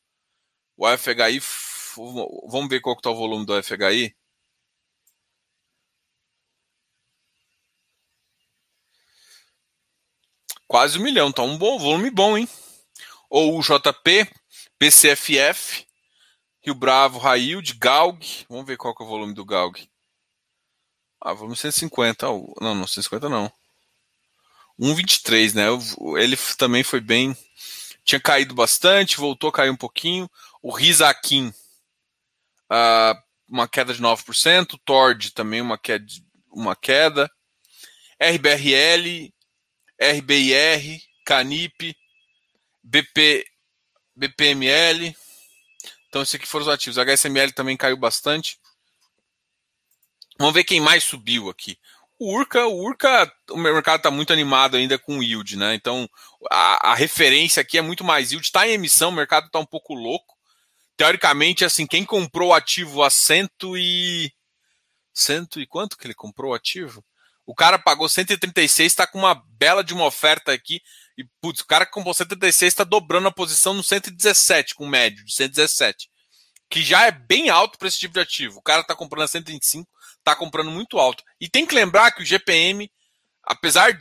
[0.77, 1.41] O FHI,
[2.47, 4.15] vamos ver qual está o volume do FHI.
[10.67, 12.47] Quase um milhão, tá um bom volume bom, hein?
[13.29, 14.25] Ou o JP,
[14.79, 15.85] PCFF,
[16.63, 18.23] Rio Bravo, Railde, Galg.
[18.47, 19.89] Vamos ver qual que é o volume do Galg.
[21.19, 22.27] Ah, volume 150.
[22.27, 23.51] Não, não, 150 não.
[24.79, 26.21] 1,23, né?
[26.21, 27.35] Ele também foi bem.
[28.03, 30.29] Tinha caído bastante, voltou a cair um pouquinho.
[30.61, 31.53] O Rizakin,
[32.71, 33.15] uh,
[33.47, 34.79] uma queda de 9%.
[34.85, 36.05] Tord também uma queda.
[36.51, 37.31] Uma queda.
[38.19, 39.33] RBRL,
[39.99, 41.95] RBIR, Canip,
[42.83, 43.45] BP,
[44.15, 45.15] BPML.
[46.11, 46.97] Então, esses aqui foram os ativos.
[46.97, 48.59] HSML também caiu bastante.
[50.37, 51.79] Vamos ver quem mais subiu aqui.
[52.19, 55.73] O Urca, o Urca, o mercado está muito animado ainda com o yield, né?
[55.73, 56.09] Então,
[56.51, 58.45] a, a referência aqui é muito mais yield.
[58.45, 60.35] Está em emissão, o mercado está um pouco louco.
[60.97, 64.33] Teoricamente, assim, quem comprou o ativo a cento e.
[65.13, 67.05] Cento e quanto que ele comprou o ativo?
[67.45, 70.81] O cara pagou 136, está com uma bela de uma oferta aqui.
[71.21, 75.23] E, putz, o cara que comprou 136 está dobrando a posição no 117, com médio
[75.23, 76.09] de 117.
[76.69, 78.59] Que já é bem alto para esse tipo de ativo.
[78.59, 81.23] O cara está comprando a 125, está comprando muito alto.
[81.39, 82.89] E tem que lembrar que o GPM,
[83.43, 83.97] apesar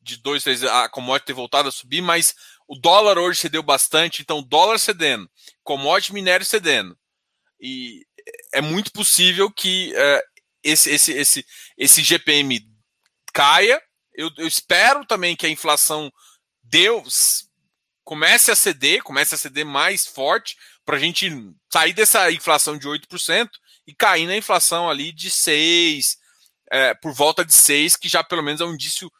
[0.00, 2.34] de dois, três, a commodity ter voltado a subir, mas
[2.68, 5.28] o dólar hoje cedeu bastante, então dólar cedendo,
[5.62, 6.96] commodity minério cedendo.
[7.60, 8.04] E
[8.52, 10.22] é muito possível que uh,
[10.62, 11.46] esse, esse, esse,
[11.78, 12.60] esse GPM
[13.32, 13.80] caia.
[14.14, 16.10] Eu, eu espero também que a inflação
[16.68, 17.48] Deus
[18.04, 21.28] comece a ceder, comece a ceder mais forte, para a gente
[21.72, 23.48] sair dessa inflação de 8%
[23.86, 26.16] e cair na inflação ali de 6%,
[26.70, 29.10] é, por volta de 6%, que já pelo menos é um indício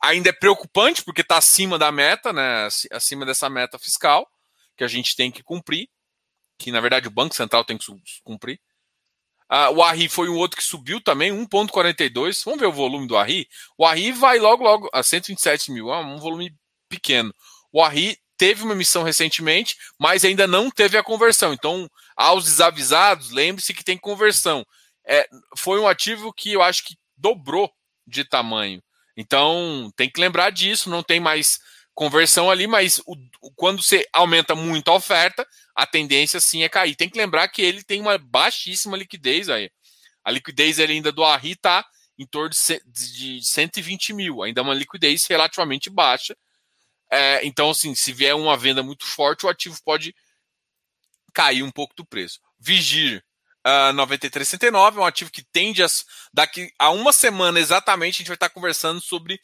[0.00, 4.26] ainda é preocupante, porque está acima da meta, né, acima dessa meta fiscal,
[4.76, 5.88] que a gente tem que cumprir,
[6.58, 7.86] que na verdade o Banco Central tem que
[8.24, 8.60] cumprir.
[9.50, 12.44] Uh, o Arri foi um outro que subiu também, 1,42.
[12.44, 13.48] Vamos ver o volume do Arri.
[13.76, 16.56] O Arri vai logo, logo a 127 mil, é um volume
[16.90, 17.32] pequeno.
[17.72, 21.52] O Arri teve uma emissão recentemente, mas ainda não teve a conversão.
[21.52, 24.64] Então, aos desavisados, lembre-se que tem conversão.
[25.06, 25.26] É,
[25.56, 27.70] foi um ativo que eu acho que dobrou
[28.06, 28.82] de tamanho.
[29.16, 31.58] Então, tem que lembrar disso, não tem mais
[31.94, 33.14] conversão ali, mas o,
[33.54, 36.96] quando você aumenta muito a oferta, a tendência sim é cair.
[36.96, 39.70] Tem que lembrar que ele tem uma baixíssima liquidez aí.
[40.24, 41.84] A liquidez ainda do Arri está
[42.18, 42.50] em torno
[42.86, 46.34] de 120 mil, ainda é uma liquidez relativamente baixa.
[47.10, 50.14] É, então, assim, se vier uma venda muito forte, o ativo pode
[51.34, 52.40] cair um pouco do preço.
[52.58, 53.24] Vigir
[53.66, 55.86] uh, 93,69 é um ativo que tende a.
[56.32, 59.40] Daqui a uma semana exatamente, a gente vai estar conversando sobre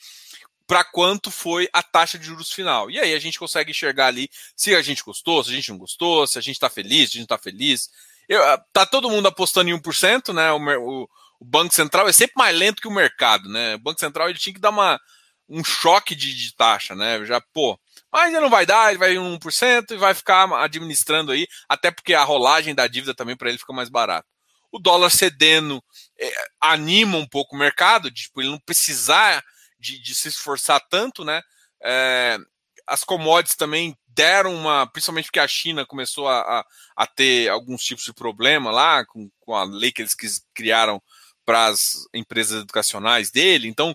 [0.67, 2.91] para quanto foi a taxa de juros final.
[2.91, 5.79] E aí a gente consegue enxergar ali se a gente gostou, se a gente não
[5.79, 7.89] gostou, se a gente está feliz, se a gente está feliz.
[8.29, 10.51] Eu, ah, tá todo mundo apostando em 1%, né?
[10.53, 11.09] O, o,
[11.41, 13.77] o, Banco Central é sempre mais lento que o mercado, né?
[13.77, 15.01] O Banco Central ele tinha que dar uma,
[15.49, 17.25] um choque de, de taxa, né?
[17.25, 17.79] Já, pô,
[18.13, 21.91] mas ele não vai dar, ele vai em 1% e vai ficar administrando aí, até
[21.91, 24.29] porque a rolagem da dívida também para ele fica mais barato.
[24.73, 25.83] O dólar cedendo
[26.19, 29.43] é, anima um pouco o mercado, tipo, ele não precisar
[29.79, 31.41] de, de se esforçar tanto, né?
[31.83, 32.39] É,
[32.87, 36.65] as commodities também deram uma, principalmente porque a China começou a, a,
[36.97, 40.15] a ter alguns tipos de problema lá com, com a lei que eles
[40.55, 41.03] criaram
[41.45, 43.69] para as empresas educacionais dele.
[43.69, 43.95] Então,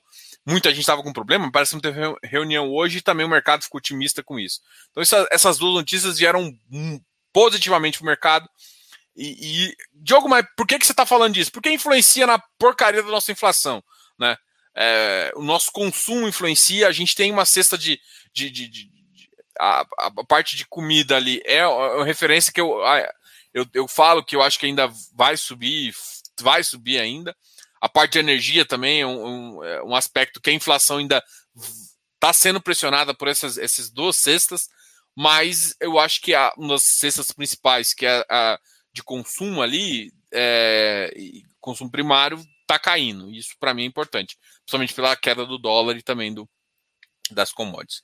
[0.52, 1.52] muita gente estava com problema.
[1.52, 4.62] Parece que teve reunião hoje e também o mercado ficou otimista com isso.
[4.92, 6.54] Então, essa, essas duas notícias vieram
[7.34, 8.50] positivamente para o mercado.
[9.16, 11.52] E, e, Diogo, mas por que, que você está falando disso?
[11.52, 13.84] Porque influencia na porcaria da nossa inflação,
[14.18, 14.38] né?
[14.76, 18.00] é, o nosso consumo influencia, a gente tem uma cesta de.
[18.34, 18.92] de, de, de
[19.60, 22.80] a, a, parte de comida ali é uma referência que eu,
[23.54, 25.94] eu, eu falo que eu acho que ainda vai subir,
[26.40, 27.36] vai subir ainda.
[27.82, 31.22] A parte de energia também é um, um, é um aspecto que a inflação ainda
[32.14, 34.70] está sendo pressionada por essas, essas duas cestas,
[35.16, 38.60] mas eu acho que a, uma das cestas principais, que é a
[38.94, 41.14] de consumo ali, é,
[41.60, 43.30] consumo primário, está caindo.
[43.32, 46.48] Isso para mim é importante, principalmente pela queda do dólar e também do,
[47.32, 48.02] das commodities.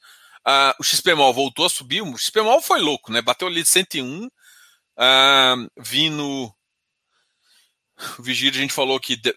[0.47, 2.01] Uh, o XPMOL voltou a subir.
[2.01, 3.21] O XPMOL foi louco, né?
[3.21, 4.29] Bateu ali de 101, uh,
[5.77, 6.53] vindo.
[8.19, 9.36] O a gente falou que de...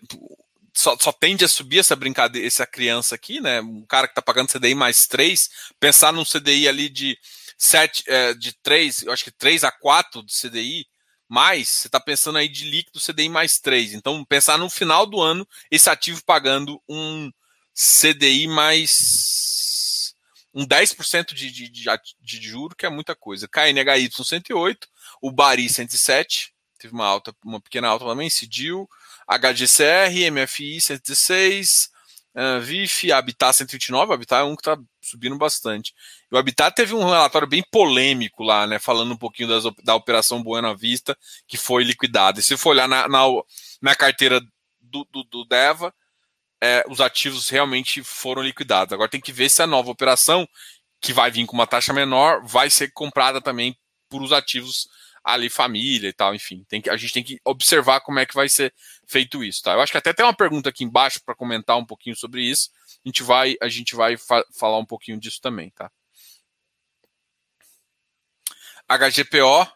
[0.74, 3.60] só, só, tende a subir essa brincadeira, essa criança aqui, né?
[3.60, 7.18] Um cara que está pagando CDI mais 3, pensar num CDI ali de
[7.56, 10.86] 7, é, de 3, eu acho que 3 a 4 do CDI,
[11.28, 13.94] mais, você está pensando aí de líquido CDI mais 3.
[13.94, 17.30] Então, pensar no final do ano, esse ativo pagando um
[17.72, 20.14] CDI mais
[20.52, 21.88] um 10% de, de, de,
[22.20, 23.48] de juro, que é muita coisa.
[23.48, 24.88] KNHY 108,
[25.22, 28.88] o Bari 107, teve uma alta, uma pequena alta também, CIDIL,
[29.28, 31.90] HGCR, MFI 116,
[32.32, 35.92] Uh, VIF, Habitat 129, o Habitat é um que está subindo bastante.
[36.30, 38.78] E o Habitat teve um relatório bem polêmico lá, né?
[38.78, 42.38] Falando um pouquinho das, da Operação Buena Vista, que foi liquidada.
[42.38, 43.26] E se for olhar na, na,
[43.82, 44.40] na carteira
[44.80, 45.92] do, do, do DEVA,
[46.62, 48.92] é, os ativos realmente foram liquidados.
[48.92, 50.48] Agora tem que ver se a nova operação,
[51.00, 53.76] que vai vir com uma taxa menor, vai ser comprada também
[54.08, 54.88] por os ativos
[55.24, 58.34] ali família e tal, enfim, tem que, a gente tem que observar como é que
[58.34, 58.72] vai ser
[59.06, 59.72] feito isso, tá?
[59.72, 62.70] Eu acho que até tem uma pergunta aqui embaixo para comentar um pouquinho sobre isso.
[63.04, 65.90] A gente vai, a gente vai fa falar um pouquinho disso também, tá?
[68.88, 69.70] HGPO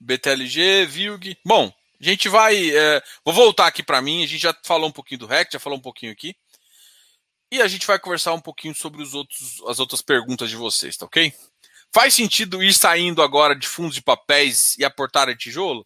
[0.00, 1.36] BTLG, VILG.
[1.44, 1.70] Bom,
[2.00, 2.74] a gente vai.
[2.74, 4.24] É, vou voltar aqui para mim.
[4.24, 6.34] A gente já falou um pouquinho do REC, já falou um pouquinho aqui.
[7.50, 10.96] E a gente vai conversar um pouquinho sobre os outros, as outras perguntas de vocês,
[10.96, 11.32] tá ok?
[11.92, 15.84] Faz sentido ir saindo agora de fundos de papéis e aportar em tijolo?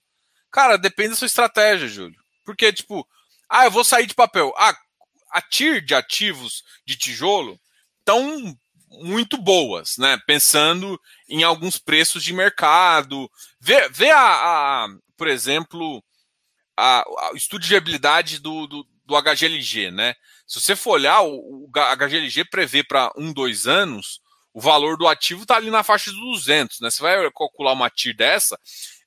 [0.50, 2.20] Cara, depende da sua estratégia, Júlio.
[2.44, 3.09] Porque, tipo,
[3.48, 4.53] ah, eu vou sair de papel.
[4.59, 4.77] Ah,
[5.31, 7.59] a TIR de ativos de tijolo
[8.00, 8.57] estão
[8.88, 10.18] muito boas, né?
[10.27, 13.31] Pensando em alguns preços de mercado.
[13.59, 14.20] Vê, vê a,
[14.85, 16.05] a por exemplo,
[16.77, 20.14] a, a, o estudo de viabilidade do, do, do HGLG, né?
[20.46, 24.20] Se você for olhar, o, HGLG prevê para um, dois anos,
[24.52, 26.90] o valor do ativo está ali na faixa dos 200, né?
[26.90, 28.59] Você vai calcular uma TIR dessa,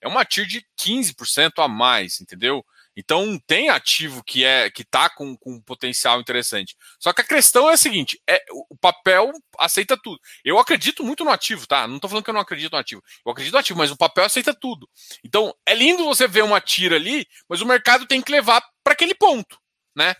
[0.01, 2.65] é uma TIR de 15% a mais, entendeu?
[2.97, 6.75] Então tem ativo que é que está com, com um potencial interessante.
[6.99, 10.19] Só que a questão é a seguinte: é, o papel aceita tudo.
[10.43, 11.87] Eu acredito muito no ativo, tá?
[11.87, 13.03] Não estou falando que eu não acredito no ativo.
[13.23, 14.89] Eu acredito no ativo, mas o papel aceita tudo.
[15.23, 18.93] Então é lindo você ver uma tira ali, mas o mercado tem que levar para
[18.93, 19.59] aquele ponto,
[19.95, 20.15] né?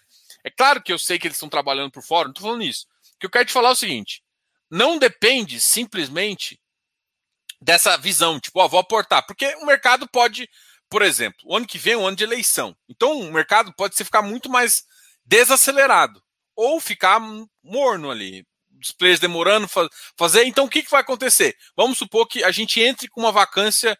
[0.48, 2.86] É claro que eu sei que eles estão trabalhando por fora, não estou falando isso.
[3.16, 4.24] O que eu quero te falar é o seguinte:
[4.72, 6.58] não depende simplesmente
[7.60, 10.50] dessa visão, tipo, ó, vou aportar, porque o mercado pode,
[10.90, 12.74] por exemplo, o ano que vem é um ano de eleição.
[12.88, 14.86] Então o mercado pode ser ficar muito mais
[15.26, 16.24] desacelerado
[16.56, 17.20] ou ficar
[17.62, 18.48] morno ali.
[18.82, 20.46] Os players demorando faz, fazer.
[20.46, 21.58] Então o que, que vai acontecer?
[21.76, 24.00] Vamos supor que a gente entre com uma vacância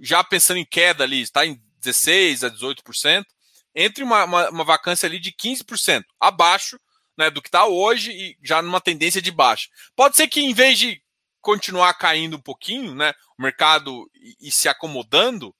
[0.00, 3.24] já pensando em queda ali, está em 16 a 18%
[3.78, 6.78] entre uma, uma, uma vacância ali de 15% abaixo
[7.16, 9.68] né, do que está hoje e já numa tendência de baixa.
[9.94, 11.00] Pode ser que em vez de
[11.40, 15.54] continuar caindo um pouquinho, né, o mercado e, e se acomodando,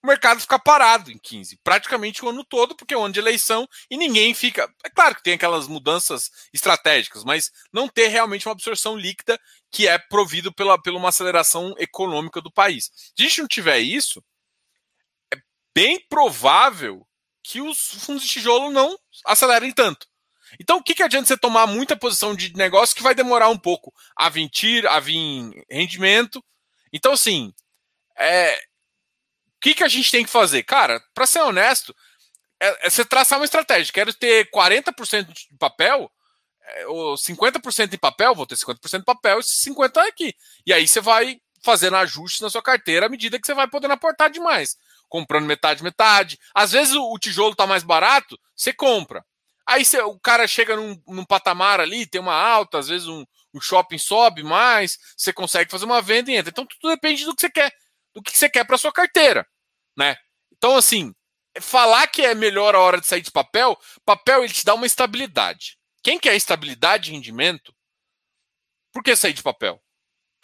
[0.00, 3.18] o mercado fica parado em 15, praticamente o ano todo, porque é o ano de
[3.18, 4.72] eleição e ninguém fica.
[4.84, 9.38] É claro que tem aquelas mudanças estratégicas, mas não ter realmente uma absorção líquida
[9.72, 12.92] que é provido pela, pela uma aceleração econômica do país.
[12.94, 14.22] Se a gente não tiver isso,
[15.34, 15.38] é
[15.74, 17.07] bem provável
[17.48, 20.06] que os fundos de tijolo não acelerem tanto.
[20.60, 23.56] Então, o que, que adianta você tomar muita posição de negócio que vai demorar um
[23.56, 26.44] pouco a vir tiro, a vir rendimento?
[26.92, 27.52] Então, assim,
[28.18, 30.62] é, o que, que a gente tem que fazer?
[30.62, 31.96] Cara, para ser honesto,
[32.60, 33.94] é, é você traçar uma estratégia.
[33.94, 36.10] Quero ter 40% de papel,
[36.62, 40.34] é, ou 50% em papel, vou ter 50% de papel e 50% aqui.
[40.66, 43.94] E aí você vai fazendo ajustes na sua carteira à medida que você vai podendo
[43.94, 44.76] aportar demais
[45.08, 46.38] comprando metade, metade.
[46.54, 49.24] Às vezes o, tijolo está mais barato, você compra.
[49.66, 53.24] Aí você, o cara chega num, num, patamar ali, tem uma alta, às vezes um,
[53.54, 56.50] um, shopping sobe mais, você consegue fazer uma venda e entra.
[56.50, 57.72] Então tudo depende do que você quer,
[58.14, 59.46] do que você quer para sua carteira,
[59.96, 60.16] né?
[60.56, 61.12] Então assim,
[61.60, 64.86] falar que é melhor a hora de sair de papel, papel ele te dá uma
[64.86, 65.76] estabilidade.
[66.02, 67.74] Quem quer estabilidade e rendimento,
[68.92, 69.82] por que sair de papel?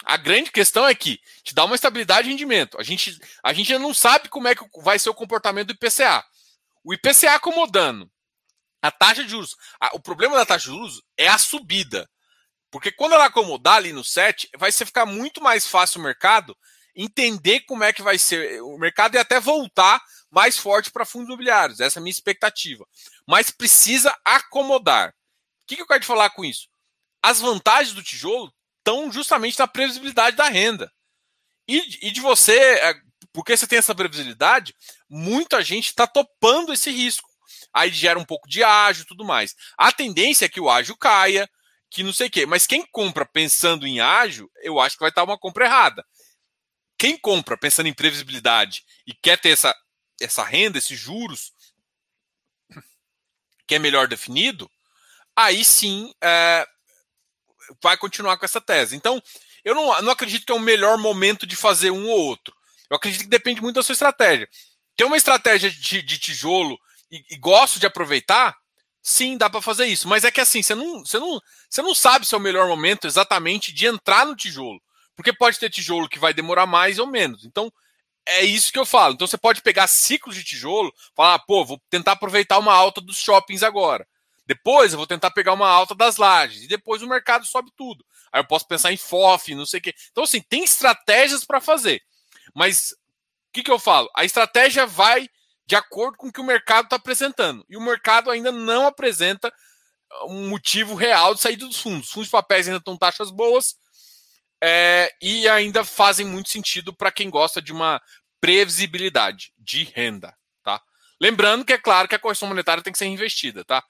[0.05, 2.79] A grande questão é que te dá uma estabilidade de rendimento.
[2.79, 5.73] A gente, a gente ainda não sabe como é que vai ser o comportamento do
[5.73, 6.23] IPCA.
[6.83, 8.09] O IPCA acomodando
[8.83, 9.55] a taxa de juros.
[9.81, 12.07] A, o problema da taxa de juros é a subida.
[12.69, 16.55] Porque quando ela acomodar ali no 7, vai ser ficar muito mais fácil o mercado
[16.95, 21.29] entender como é que vai ser o mercado e até voltar mais forte para fundos
[21.29, 21.79] imobiliários.
[21.79, 22.85] Essa é a minha expectativa.
[23.27, 25.09] Mas precisa acomodar.
[25.09, 25.13] O
[25.67, 26.67] que, que eu quero te falar com isso?
[27.23, 28.53] As vantagens do tijolo
[28.85, 30.91] estão justamente na previsibilidade da renda.
[31.67, 32.93] E, e de você, é,
[33.33, 34.75] porque você tem essa previsibilidade,
[35.09, 37.27] muita gente está topando esse risco.
[37.73, 39.55] Aí gera um pouco de ágio e tudo mais.
[39.75, 41.49] A tendência é que o ágio caia,
[41.89, 42.45] que não sei o quê.
[42.45, 46.05] Mas quem compra pensando em ágio, eu acho que vai estar uma compra errada.
[46.97, 49.75] Quem compra pensando em previsibilidade e quer ter essa,
[50.21, 51.51] essa renda, esses juros,
[53.67, 54.69] que é melhor definido,
[55.35, 56.65] aí sim é,
[57.81, 58.95] vai continuar com essa tese.
[58.95, 59.21] Então,
[59.63, 62.55] eu não, não acredito que é o melhor momento de fazer um ou outro.
[62.89, 64.47] Eu acredito que depende muito da sua estratégia.
[64.95, 66.79] Tem uma estratégia de, de tijolo
[67.11, 68.55] e, e, gosto de aproveitar,
[69.01, 70.07] sim, dá para fazer isso.
[70.07, 72.67] Mas é que assim, você não, você, não, você não sabe se é o melhor
[72.67, 74.81] momento exatamente de entrar no tijolo.
[75.15, 77.45] Porque pode ter tijolo que vai demorar mais ou menos.
[77.45, 77.71] Então,
[78.27, 79.13] é isso que eu falo.
[79.13, 83.17] Então você pode pegar ciclos de tijolo, falar, pô, vou tentar aproveitar uma alta dos
[83.17, 84.07] shoppings agora.
[84.45, 86.63] Depois eu vou tentar pegar uma alta das lajes.
[86.63, 88.05] E depois o mercado sobe tudo.
[88.31, 89.93] Aí eu posso pensar em FOF, não sei o quê.
[90.11, 92.01] Então, assim, tem estratégias para fazer.
[92.53, 94.09] Mas o que, que eu falo?
[94.15, 95.27] A estratégia vai
[95.65, 97.65] de acordo com o que o mercado está apresentando.
[97.69, 99.51] E o mercado ainda não apresenta
[100.27, 102.07] um motivo real de saída dos fundos.
[102.07, 103.75] Os fundos de papéis ainda estão taxas boas
[104.63, 108.01] é, e ainda fazem muito sentido para quem gosta de uma
[108.39, 110.35] previsibilidade de renda.
[110.63, 110.81] Tá?
[111.19, 113.65] Lembrando que é claro que a correção monetária tem que ser reinvestida.
[113.65, 113.83] Tá?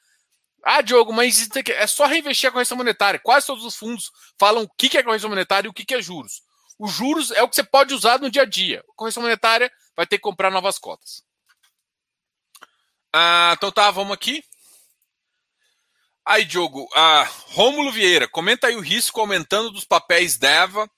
[0.68, 3.20] Ah, Diogo, mas é só reinvestir a correção monetária.
[3.20, 6.42] Quase todos os fundos falam o que é correção monetária e o que é juros.
[6.80, 8.80] Os juros é o que você pode usar no dia a dia.
[8.80, 11.24] A correção monetária vai ter que comprar novas cotas.
[13.14, 14.44] Ah, então tá, vamos aqui.
[16.26, 20.90] Aí, Diogo, ah, Rômulo Vieira, comenta aí o risco aumentando dos papéis DEVA,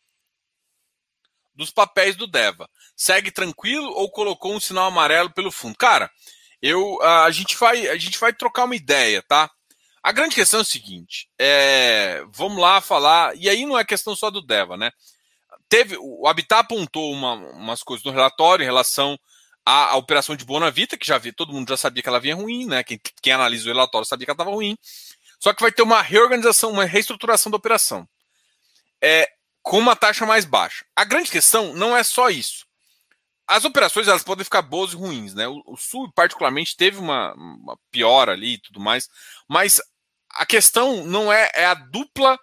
[1.53, 2.69] dos papéis do DEVA.
[2.95, 5.77] Segue tranquilo ou colocou um sinal amarelo pelo fundo?
[5.77, 6.10] Cara,
[6.62, 9.51] eu, ah, a, gente vai, a gente vai trocar uma ideia, tá?
[10.08, 14.15] A grande questão é o seguinte: é, vamos lá falar, e aí não é questão
[14.15, 14.89] só do DEVA, né?
[15.67, 19.20] Teve, o Habitat apontou uma, umas coisas no relatório em relação
[19.65, 22.36] à, à operação de Bonavita, que já vi, todo mundo já sabia que ela vinha
[22.36, 22.86] ruim, né?
[22.86, 24.78] Quem, quem analisa o relatório sabia que ela estava ruim.
[25.41, 28.08] Só que vai ter uma reorganização, uma reestruturação da operação.
[29.04, 29.30] É,
[29.62, 30.86] com uma taxa mais baixa.
[30.96, 32.65] A grande questão não é só isso.
[33.46, 35.50] As operações elas podem ficar boas e ruins, né?
[35.50, 39.10] O, o Sul, particularmente, teve uma, uma piora ali e tudo mais,
[39.50, 39.82] mas
[40.38, 42.39] a questão não é, é a dupla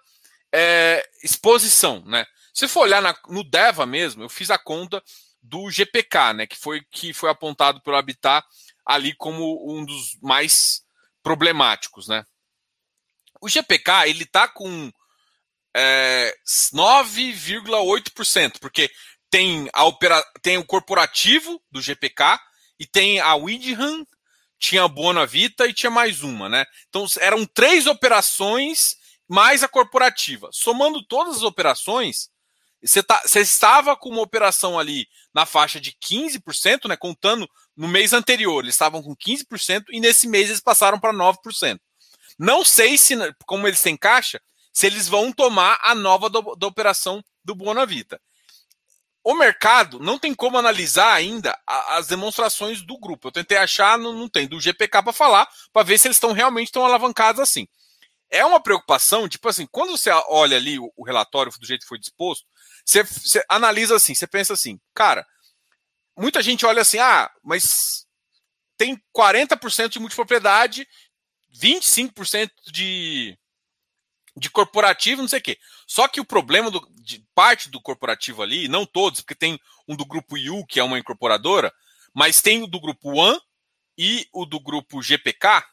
[0.53, 2.25] é, exposição, né?
[2.53, 5.01] Se for olhar na, no DEVA mesmo, eu fiz a conta
[5.41, 6.47] do GPK, né?
[6.47, 8.45] Que foi que foi apontado pelo Habitat
[8.85, 10.81] ali como um dos mais
[11.23, 12.25] problemáticos, né?
[13.41, 14.91] O GPK ele tá com
[15.75, 16.35] é,
[16.73, 18.89] 9,8%, porque
[19.29, 22.39] tem a opera, tem o corporativo do GPK
[22.79, 24.05] e tem a Windham
[24.59, 26.65] tinha a Buona Vita e tinha mais uma, né?
[26.89, 28.95] Então eram três operações
[29.27, 30.49] mais a corporativa.
[30.51, 32.29] Somando todas as operações,
[32.81, 36.95] você, tá, você estava com uma operação ali na faixa de 15%, né?
[36.95, 41.79] Contando no mês anterior, eles estavam com 15% e nesse mês eles passaram para 9%.
[42.37, 43.15] Não sei se,
[43.45, 44.41] como eles têm caixa,
[44.73, 48.19] se eles vão tomar a nova do, da operação do Buona Vita
[49.25, 53.27] o mercado não tem como analisar ainda as demonstrações do grupo.
[53.27, 56.31] Eu tentei achar, não, não tem, do GPK para falar, para ver se eles estão
[56.31, 57.67] realmente tão alavancados assim.
[58.29, 61.87] É uma preocupação, tipo assim, quando você olha ali o, o relatório do jeito que
[61.87, 62.45] foi disposto,
[62.85, 65.25] você, você analisa assim, você pensa assim, cara,
[66.15, 68.05] muita gente olha assim, ah, mas
[68.77, 70.87] tem 40% de multipropriedade,
[71.59, 73.35] 25% de
[74.37, 75.57] de corporativo, não sei o quê.
[75.85, 79.95] Só que o problema do, de parte do corporativo ali, não todos, porque tem um
[79.95, 81.71] do grupo IU, que é uma incorporadora,
[82.13, 83.39] mas tem o do grupo One
[83.97, 85.63] e o do grupo GPK,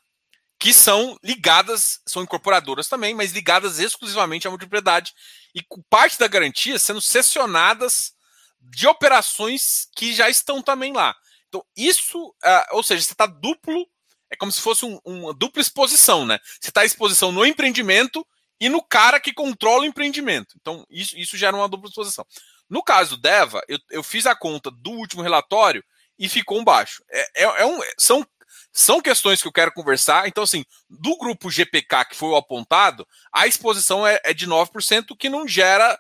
[0.59, 5.13] que são ligadas, são incorporadoras também, mas ligadas exclusivamente à multipropriedade
[5.55, 8.13] e com parte da garantia sendo cessionadas
[8.61, 11.17] de operações que já estão também lá.
[11.49, 13.87] Então, isso, uh, ou seja, você está duplo,
[14.31, 16.39] é como se fosse um, uma dupla exposição, né?
[16.61, 18.27] Você está exposição no empreendimento
[18.63, 20.55] e no cara que controla o empreendimento.
[20.61, 22.25] Então, isso, isso gera uma dupla exposição.
[22.71, 25.85] No caso do Deva, eu, eu fiz a conta do último relatório
[26.17, 27.03] e ficou um baixo.
[27.11, 28.25] É, é, é um, são,
[28.73, 30.29] são questões que eu quero conversar.
[30.29, 35.11] Então, assim, do grupo GPK que foi o apontado, a exposição é, é de 9%,
[35.11, 35.99] o que não gera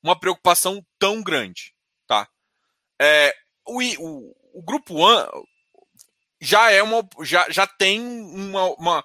[0.00, 1.74] uma preocupação tão grande.
[2.06, 2.28] Tá?
[3.02, 3.34] É,
[3.66, 5.28] o, o, o grupo One
[6.40, 7.04] já é uma.
[7.22, 9.04] Já, já tem uma, uma.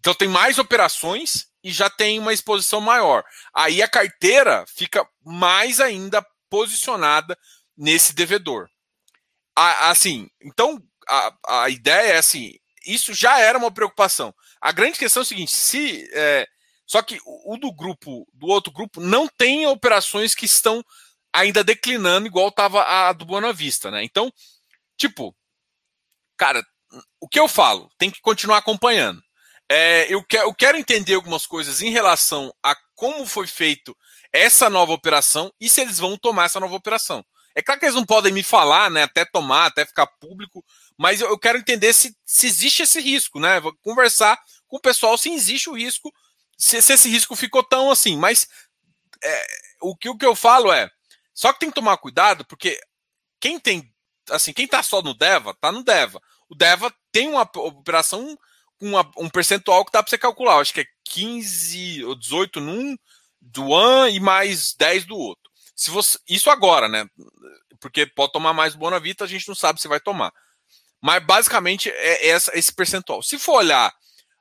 [0.00, 3.24] Então tem mais operações e já tem uma exposição maior.
[3.54, 7.36] Aí a carteira fica mais ainda posicionada
[7.76, 8.68] nesse devedor.
[9.54, 12.54] Assim, então a, a ideia é assim:
[12.86, 14.34] isso já era uma preocupação.
[14.60, 16.08] A grande questão é o seguinte: se.
[16.12, 16.46] É,
[16.86, 20.82] só que o, o do grupo, do outro grupo, não tem operações que estão
[21.32, 24.02] ainda declinando, igual estava a do Boa Vista, né?
[24.04, 24.32] Então,
[24.96, 25.36] tipo,
[26.36, 26.64] cara,
[27.20, 27.90] o que eu falo?
[27.98, 29.22] Tem que continuar acompanhando.
[29.70, 33.96] É, eu, que, eu quero entender algumas coisas em relação a como foi feito
[34.32, 37.24] essa nova operação e se eles vão tomar essa nova operação.
[37.54, 40.64] É claro que eles não podem me falar, né, até tomar, até ficar público,
[40.96, 43.60] mas eu, eu quero entender se, se existe esse risco, né?
[43.60, 46.12] Vou conversar com o pessoal se existe o risco,
[46.56, 48.16] se, se esse risco ficou tão assim.
[48.16, 48.48] Mas
[49.22, 49.46] é,
[49.80, 50.88] o, que, o que eu falo é,
[51.34, 52.80] só que tem que tomar cuidado, porque
[53.40, 53.92] quem tem,
[54.30, 56.20] assim, quem tá só no DEVA, tá no DEVA.
[56.48, 58.36] O DEVA tem uma operação
[58.80, 60.58] um percentual que dá para você calcular.
[60.58, 62.96] Acho que é 15 ou 18 num
[63.40, 65.50] do ano e mais 10 do outro.
[65.74, 66.18] se você.
[66.28, 67.06] Isso agora, né?
[67.80, 70.32] Porque pode tomar mais Bonavita, a gente não sabe se vai tomar.
[71.00, 73.22] Mas basicamente é essa, esse percentual.
[73.22, 73.92] Se for olhar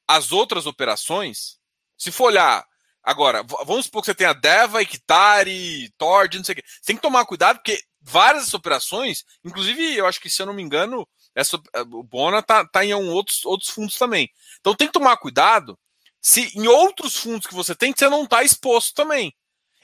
[0.08, 1.58] as outras operações,
[1.98, 2.66] se for olhar.
[3.04, 6.64] Agora, vamos supor que você tenha Deva, Ictari, Tord, não sei o quê.
[6.66, 10.54] Você tem que tomar cuidado, porque várias operações, inclusive, eu acho que, se eu não
[10.54, 11.08] me engano,
[11.38, 11.62] essa,
[11.92, 14.28] o Bona tá, tá em outros, outros fundos também.
[14.60, 15.78] Então tem que tomar cuidado
[16.20, 19.32] se em outros fundos que você tem, você não está exposto também.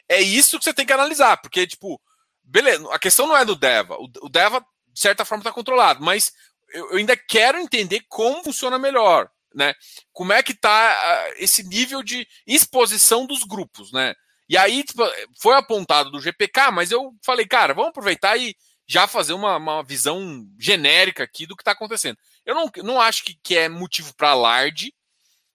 [0.10, 2.02] É isso que você tem que analisar, porque, tipo,
[2.44, 3.96] beleza, a questão não é do Deva.
[3.98, 6.34] O, o Deva, de certa forma, está controlado, mas
[6.74, 9.76] eu, eu, ainda quero entender como funciona melhor, né?
[10.12, 14.16] Como é que está uh, esse nível de exposição dos grupos, né?
[14.50, 15.04] E aí tipo,
[15.40, 18.56] foi apontado do GPK, mas eu falei, cara, vamos aproveitar e
[18.88, 22.18] já fazer uma, uma visão genérica aqui do que está acontecendo.
[22.46, 24.94] Eu não, não acho que, que é motivo para alarde,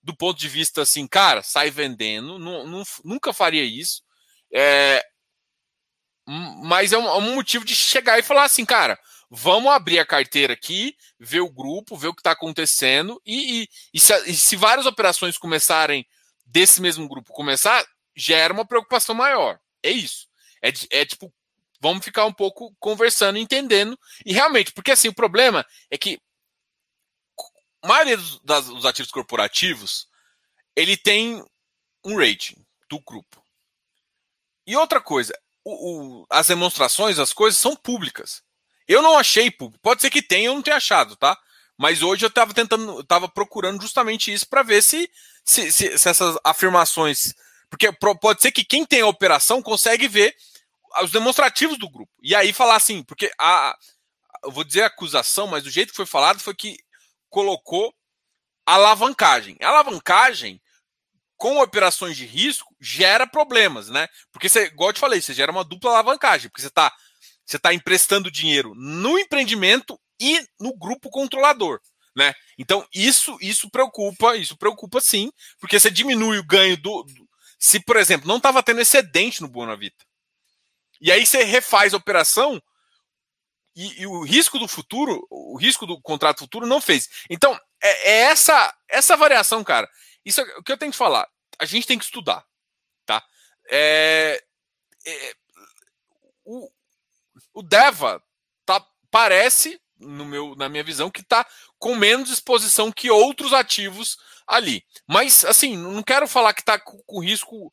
[0.02, 4.02] do ponto de vista assim, cara, sai vendendo, não, não, nunca faria isso.
[4.52, 5.04] É,
[6.62, 8.98] mas é um, é um, motivo de chegar e falar assim, cara,
[9.30, 13.68] vamos abrir a carteira aqui, ver o grupo, ver o que está acontecendo, e, e,
[13.94, 16.06] e, se, e, se, várias operações começarem
[16.44, 17.84] desse mesmo grupo começar,
[18.16, 19.58] gera uma preocupação maior.
[19.82, 20.26] É isso.
[20.62, 21.32] É, é tipo,
[21.80, 26.20] vamos ficar um pouco conversando, entendendo, e realmente, porque assim, o problema é que
[27.82, 30.08] a maioria dos, das, dos ativos corporativos
[30.74, 31.44] ele tem
[32.04, 32.56] um rating
[32.88, 33.42] do grupo.
[34.66, 35.32] E outra coisa,
[35.64, 38.42] o, o, as demonstrações, as coisas são públicas.
[38.86, 39.82] Eu não achei público.
[39.82, 41.38] Pode ser que tenha, eu não tenha achado, tá?
[41.76, 45.10] Mas hoje eu estava tentando, estava procurando justamente isso para ver se,
[45.44, 47.34] se, se, se, essas afirmações.
[47.70, 50.34] Porque pode ser que quem tem a operação consegue ver
[51.02, 52.12] os demonstrativos do grupo.
[52.22, 53.76] E aí falar assim, porque a.
[54.44, 56.78] Eu vou dizer acusação, mas o jeito que foi falado foi que
[57.28, 57.92] colocou
[58.64, 59.56] alavancagem.
[59.60, 60.60] A alavancagem,
[61.36, 64.06] com operações de risco, gera problemas, né?
[64.30, 66.92] Porque, você, igual eu te falei, você gera uma dupla alavancagem, porque você está
[67.44, 71.80] você tá emprestando dinheiro no empreendimento e no grupo controlador.
[72.14, 72.34] Né?
[72.58, 77.04] Então, isso isso preocupa, isso preocupa sim, porque você diminui o ganho do.
[77.04, 77.28] do
[77.58, 80.04] se, por exemplo, não estava tendo excedente no Boa Vita.
[81.00, 82.60] E aí você refaz a operação
[83.76, 87.08] e, e, o risco do futuro, o risco do contrato futuro não fez.
[87.30, 89.88] Então, é, é essa essa variação, cara.
[90.24, 91.28] Isso é o que eu tenho que falar.
[91.58, 92.44] A gente tem que estudar,
[93.06, 93.24] tá?
[93.70, 94.42] É,
[95.06, 95.34] é,
[96.44, 96.68] o,
[97.54, 98.22] o Deva
[98.66, 101.46] tá, parece, no meu, na minha visão, que está
[101.78, 104.84] com menos exposição que outros ativos ali.
[105.06, 107.72] Mas, assim, não quero falar que está com, com risco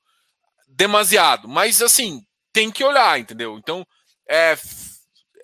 [0.67, 2.25] demasiado, mas, assim,
[2.55, 3.57] tem que olhar, entendeu?
[3.57, 3.85] Então,
[4.29, 4.57] é,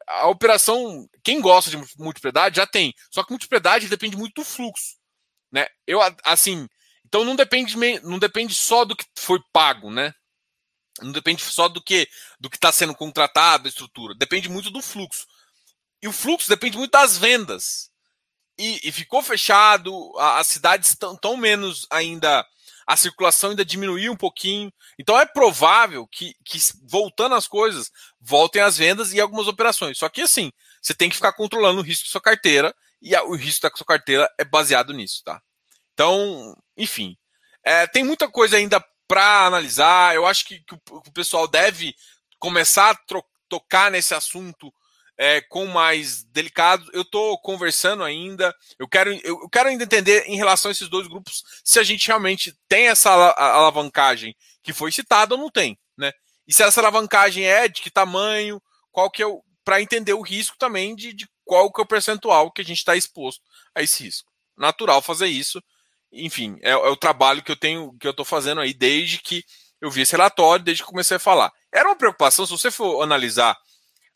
[0.07, 2.93] a operação, quem gosta de multiplicidade já tem.
[3.12, 4.95] Só que multiplicidade depende muito do fluxo,
[5.51, 5.68] né?
[5.86, 6.70] Eu assim,
[7.05, 10.14] então não depende não depende só do que foi pago, né?
[11.01, 12.07] Não depende só do que
[12.39, 14.16] do que está sendo contratado, a estrutura.
[14.16, 15.28] Depende muito do fluxo.
[16.01, 17.91] E o fluxo depende muito das vendas.
[18.57, 22.47] E, e ficou fechado, as cidades estão tão menos ainda
[22.86, 24.71] a circulação ainda diminuiu um pouquinho.
[24.99, 29.97] Então é provável que, que voltando as coisas, voltem as vendas e algumas operações.
[29.97, 30.51] Só que assim,
[30.82, 33.86] você tem que ficar controlando o risco da sua carteira e o risco da sua
[33.86, 35.41] carteira é baseado nisso, tá?
[35.93, 37.17] Então, enfim,
[37.63, 40.15] é, tem muita coisa ainda para analisar.
[40.15, 41.95] Eu acho que, que, o, pessoal deve
[42.39, 42.99] começar a
[43.49, 44.73] tocar nesse assunto
[45.18, 46.89] é, com mais delicado.
[46.93, 48.55] Eu estou conversando ainda.
[48.80, 52.07] Eu quero, eu quero ainda entender em relação a esses dois grupos se a gente
[52.07, 56.12] realmente tem essa alavancagem que foi citada ou não tem, né?
[56.47, 60.22] E se essa alavancagem é de que tamanho, qual que é o para entender o
[60.22, 63.41] risco também de, de qual que é o percentual que a gente está exposto
[63.76, 64.30] a esse risco.
[64.57, 65.62] Natural fazer isso.
[66.12, 69.43] Enfim, é, é o trabalho que eu tenho, que eu estou fazendo aí desde que
[69.80, 71.51] eu vi esse relatório, desde que comecei a falar.
[71.72, 73.57] Era uma preocupação, se você for analisar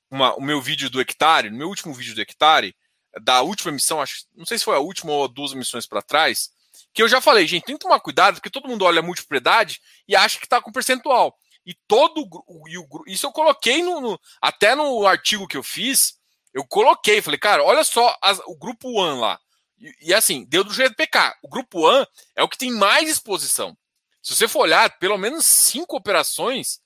[0.10, 2.76] uma, o meu vídeo do hectare, no meu último vídeo do hectare,
[3.22, 6.50] da última emissão, acho, não sei se foi a última ou duas emissões para trás,
[6.94, 9.80] que eu já falei, gente, tem que tomar cuidado, porque todo mundo olha a multipropriedade
[10.08, 11.38] e acha que está com percentual.
[11.66, 12.28] E todo
[12.68, 16.20] e o, isso eu coloquei no, no, até no artigo que eu fiz,
[16.54, 19.40] eu coloquei, falei, cara, olha só as, o grupo One lá.
[19.78, 21.36] E, e, assim, deu do GPK.
[21.42, 23.78] O grupo One é o que tem mais exposição.
[24.22, 26.80] Se você for olhar, pelo menos cinco operações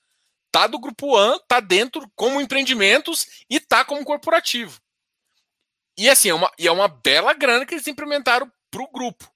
[0.50, 4.80] tá do grupo One, tá dentro como empreendimentos e tá como corporativo.
[5.96, 9.30] E assim, é uma, e é uma bela grana que eles implementaram para o grupo.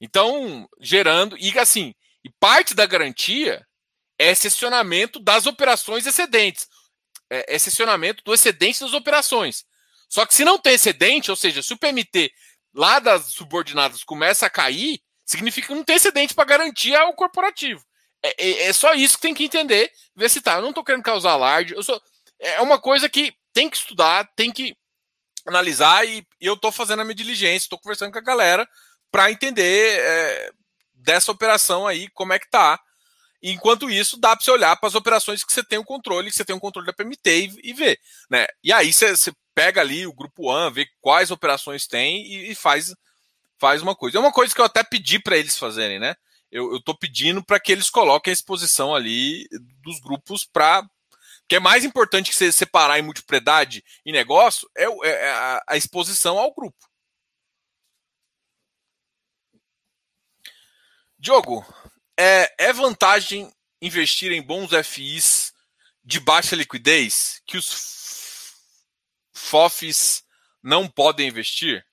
[0.00, 1.94] Então, gerando, e assim,
[2.24, 3.66] e parte da garantia
[4.18, 6.68] é excepcionamento das operações excedentes.
[7.30, 9.64] É excepcionamento do excedente das operações.
[10.08, 12.32] Só que se não tem excedente, ou seja, se o PMT
[12.74, 17.84] lá das subordinadas começa a cair, significa que não tem excedente para garantir ao corporativo.
[18.22, 20.54] É, é, é, só isso que tem que entender, ver se tá.
[20.54, 21.74] Eu não tô querendo causar alarde.
[21.74, 22.00] Eu sou,
[22.38, 24.76] é uma coisa que tem que estudar, tem que
[25.46, 28.68] analisar e, e eu tô fazendo a minha diligência, tô conversando com a galera
[29.10, 30.50] para entender é,
[30.94, 32.78] dessa operação aí como é que tá.
[33.40, 36.36] Enquanto isso, dá para você olhar para as operações que você tem o controle, que
[36.36, 37.98] você tem o controle da PMT e, e ver.
[38.28, 38.46] Né?
[38.64, 42.94] E aí você, pega ali o grupo One, vê quais operações tem e, e faz,
[43.58, 44.16] faz uma coisa.
[44.16, 46.14] É uma coisa que eu até pedi para eles fazerem, né?
[46.50, 49.46] Eu, estou pedindo para que eles coloquem a exposição ali
[49.82, 50.88] dos grupos para.
[51.48, 55.76] que é mais importante que você separar em multipropriedade e negócio é, é a, a
[55.76, 56.88] exposição ao grupo.
[61.18, 61.66] Diogo,
[62.16, 65.52] é, é vantagem investir em bons FIs
[66.04, 67.98] de baixa liquidez que os
[69.32, 70.24] FOFs
[70.62, 71.87] não podem investir?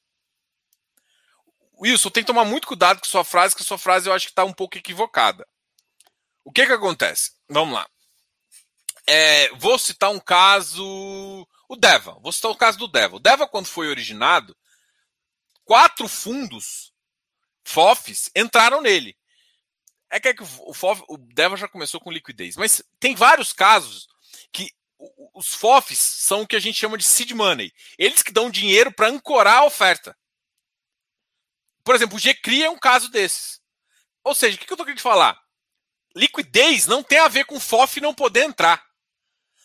[1.80, 4.32] Wilson, tem que tomar muito cuidado com sua frase, que sua frase eu acho que
[4.32, 5.48] está um pouco equivocada.
[6.44, 7.32] O que que acontece?
[7.50, 7.88] Vamos lá.
[9.08, 11.48] É, vou citar um caso.
[11.68, 12.18] O Deva.
[12.22, 13.16] Vou citar o caso do Deva.
[13.16, 14.56] O Deva, quando foi originado,
[15.64, 16.94] quatro fundos
[17.66, 19.18] FOFs entraram nele.
[20.10, 23.52] É que, é que o, FOF, o Deva já começou com liquidez, mas tem vários
[23.52, 24.08] casos
[24.52, 24.72] que
[25.34, 27.74] os FOFs são o que a gente chama de seed money.
[27.98, 30.16] Eles que dão dinheiro para ancorar a oferta.
[31.86, 33.62] Por exemplo, o GCRI é um caso desses.
[34.24, 35.40] Ou seja, o que eu estou querendo falar?
[36.16, 38.84] Liquidez não tem a ver com FOF não poder entrar.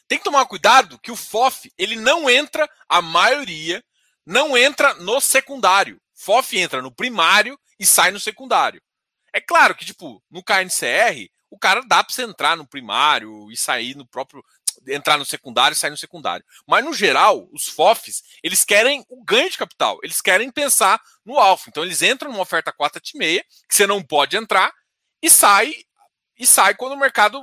[0.07, 3.83] Tem que tomar cuidado que o FOF ele não entra, a maioria,
[4.27, 5.99] não entra no secundário.
[6.14, 8.83] FOF entra no primário e sai no secundário.
[9.33, 13.57] É claro que, tipo, no KNCR, o cara dá para você entrar no primário e
[13.57, 14.45] sair no próprio.
[14.87, 16.45] Entrar no secundário e sair no secundário.
[16.66, 19.99] Mas, no geral, os FOFs, eles querem o ganho de capital.
[20.03, 21.68] Eles querem pensar no alfa.
[21.68, 24.73] Então, eles entram numa oferta 4,5, que você não pode entrar,
[25.23, 25.75] e sai,
[26.39, 27.43] e sai quando o mercado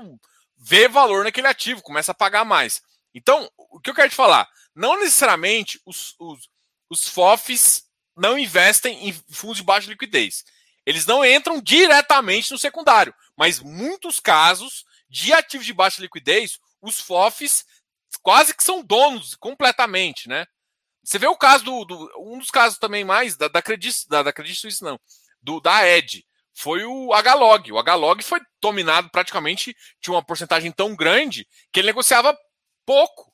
[0.57, 2.82] vê valor naquele ativo, começa a pagar mais.
[3.13, 4.47] Então, o que eu quero te falar?
[4.75, 6.49] Não necessariamente os, os,
[6.89, 10.43] os FOFs não investem em fundos de baixa liquidez.
[10.86, 16.99] Eles não entram diretamente no secundário, mas muitos casos de ativos de baixa liquidez, os
[16.99, 17.65] FOFs
[18.21, 20.45] quase que são donos completamente, né?
[21.03, 24.23] Você vê o caso do, do um dos casos também mais da, da Credit, da,
[24.23, 24.99] da Credit Suisse não,
[25.41, 27.71] do da Ed, foi o Hlog.
[27.71, 32.38] O Hlog foi dominado praticamente tinha uma porcentagem tão grande que ele negociava
[32.86, 33.34] pouco,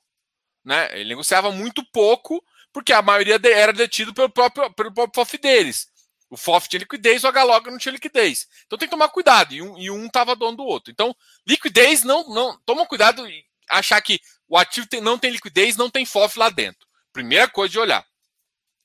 [0.64, 0.88] né?
[0.92, 2.42] Ele negociava muito pouco
[2.72, 5.88] porque a maioria era detido pelo próprio pelo próprio FOF deles.
[6.34, 8.48] O FOF tinha liquidez, o HLOG não tinha liquidez.
[8.66, 10.90] Então tem que tomar cuidado, e um, e um dono do outro.
[10.90, 11.14] Então,
[11.46, 15.88] liquidez, não, não toma cuidado e achar que o ativo tem, não tem liquidez, não
[15.88, 16.88] tem FOF lá dentro.
[17.12, 18.04] Primeira coisa de olhar.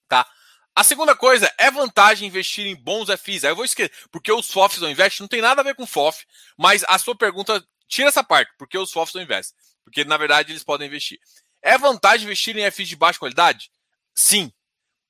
[0.08, 0.30] Tá?
[0.76, 3.44] A segunda coisa é vantagem investir em bons FIs.
[3.44, 5.88] Aí eu vou esquecer, porque os FOFs não investem, não tem nada a ver com
[5.88, 6.24] FOF,
[6.56, 9.58] mas a sua pergunta, tira essa parte, porque os FOFs não investem.
[9.84, 11.20] Porque, na verdade, eles podem investir.
[11.64, 13.72] É vantagem investir em FIs de baixa qualidade?
[14.14, 14.54] Sim,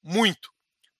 [0.01, 0.49] muito.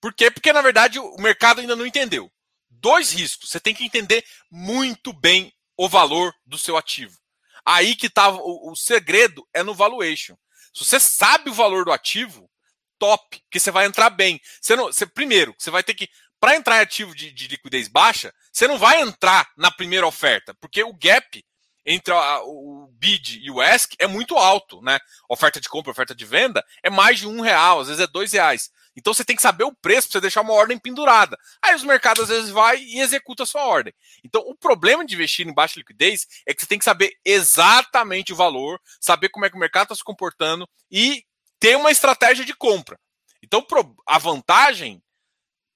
[0.00, 0.30] Por quê?
[0.30, 2.30] Porque, na verdade, o mercado ainda não entendeu.
[2.68, 3.50] Dois riscos.
[3.50, 7.18] Você tem que entender muito bem o valor do seu ativo.
[7.64, 10.36] Aí que tá o, o segredo é no valuation.
[10.74, 12.50] Se você sabe o valor do ativo,
[12.98, 14.40] top, que você vai entrar bem.
[14.60, 17.86] Você não, você, primeiro, você vai ter que para entrar em ativo de, de, liquidez
[17.86, 21.44] baixa, você não vai entrar na primeira oferta, porque o gap
[21.84, 24.98] entre a, o bid e o ask é muito alto, né?
[25.28, 28.32] Oferta de compra, oferta de venda é mais de um real, às vezes é dois
[28.32, 28.70] reais.
[28.96, 31.38] Então você tem que saber o preço para você deixar uma ordem pendurada.
[31.62, 33.94] Aí os mercados às vezes vai e executa a sua ordem.
[34.24, 38.32] Então o problema de investir em baixa liquidez é que você tem que saber exatamente
[38.32, 41.24] o valor, saber como é que o mercado está se comportando e
[41.58, 42.98] ter uma estratégia de compra.
[43.42, 43.64] Então
[44.06, 45.02] a vantagem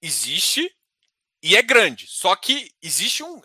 [0.03, 0.71] existe
[1.43, 2.07] e é grande.
[2.09, 3.41] Só que existe um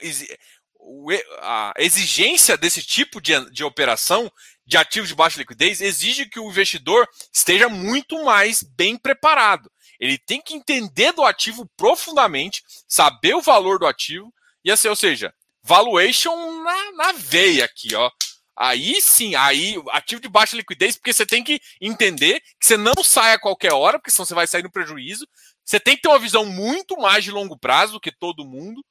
[1.42, 4.32] a exigência desse tipo de, de operação
[4.66, 9.72] de ativos de baixa liquidez exige que o investidor esteja muito mais bem preparado.
[10.00, 14.34] Ele tem que entender do ativo profundamente, saber o valor do ativo,
[14.64, 18.10] e assim, ou seja, valuation na, na veia aqui, ó.
[18.56, 23.04] Aí sim, aí ativo de baixa liquidez, porque você tem que entender que você não
[23.04, 25.26] sai a qualquer hora, porque senão você vai sair no prejuízo.
[25.64, 28.84] Você tem que ter uma visão muito mais de longo prazo do que todo mundo.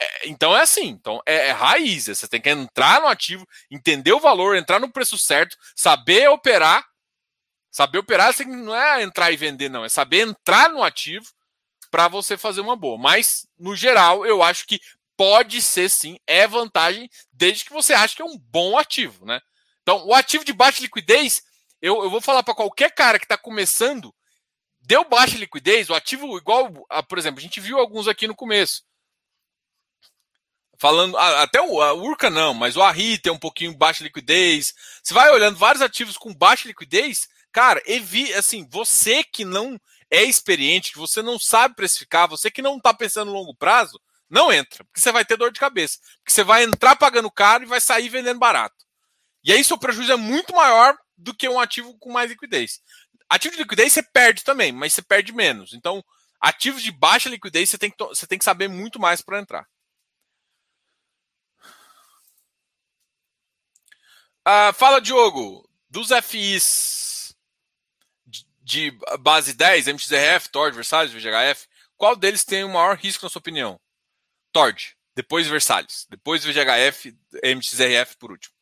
[0.00, 2.06] É, então é assim, então é, é, raiz.
[2.06, 6.86] Você tem que entrar no ativo, entender o valor, entrar no preço certo, saber operar.
[7.70, 9.84] Saber operar assim, não é entrar e vender, não.
[9.84, 11.26] É saber entrar no ativo
[11.90, 12.98] para você fazer uma boa.
[12.98, 14.80] Mas, no geral, eu acho que
[15.16, 19.40] pode ser sim, é vantagem, desde que você ache que é um bom ativo, né?
[19.82, 21.42] Então, o ativo de baixa liquidez,
[21.80, 24.14] eu, eu vou falar para qualquer cara que está começando,
[24.80, 28.34] deu baixa liquidez, o ativo igual, a, por exemplo, a gente viu alguns aqui no
[28.34, 28.82] começo.
[30.78, 34.74] Falando, até o Urca não, mas o Arri tem um pouquinho baixa liquidez.
[35.02, 40.22] Você vai olhando vários ativos com baixa liquidez, cara, evi, assim, você que não é
[40.22, 44.52] experiente, que você não sabe precificar, você que não está pensando no longo prazo, não
[44.52, 45.98] entra, porque você vai ter dor de cabeça.
[46.18, 48.84] Porque você vai entrar pagando caro e vai sair vendendo barato.
[49.44, 52.80] E aí seu prejuízo é muito maior do que um ativo com mais liquidez.
[53.28, 55.72] Ativo de liquidez você perde também, mas você perde menos.
[55.72, 56.04] Então,
[56.40, 59.66] ativos de baixa liquidez você tem que, você tem que saber muito mais para entrar.
[64.46, 67.34] Uh, fala, Diogo, dos FIs
[68.62, 71.66] de base 10, MXRF, TORD, Versalhes, VGHF,
[71.96, 73.80] qual deles tem o maior risco na sua opinião?
[74.52, 78.54] TORD, depois Versalhes, depois VGHF, MXRF por último.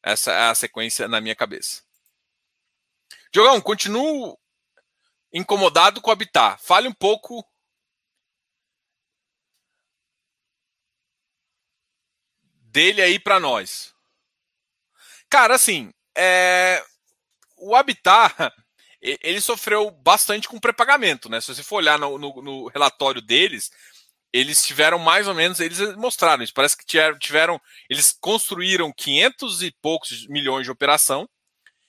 [0.00, 1.82] Essa é a sequência na minha cabeça.
[3.32, 4.38] Diogão, continuo
[5.32, 6.62] incomodado com o Habitat.
[6.62, 7.44] Fale um pouco
[12.60, 13.95] dele aí para nós.
[15.30, 16.82] Cara, assim, é...
[17.56, 18.34] o Habitat
[19.00, 21.40] ele sofreu bastante com pré-pagamento, né?
[21.40, 23.70] Se você for olhar no, no, no, relatório deles,
[24.32, 26.52] eles tiveram mais ou menos, eles mostraram isso.
[26.52, 31.28] Parece que tiveram, tiveram, eles construíram 500 e poucos milhões de operação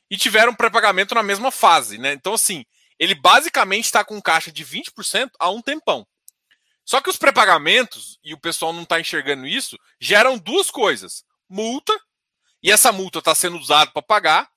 [0.09, 2.13] e tiveram pré-pagamento na mesma fase, né?
[2.13, 2.63] Então, assim,
[2.99, 6.05] ele basicamente está com caixa de 20% há um tempão.
[6.85, 11.93] Só que os pré-pagamentos, e o pessoal não está enxergando isso, geram duas coisas: multa
[12.67, 14.49] e essa multa está sendo usada para pagar.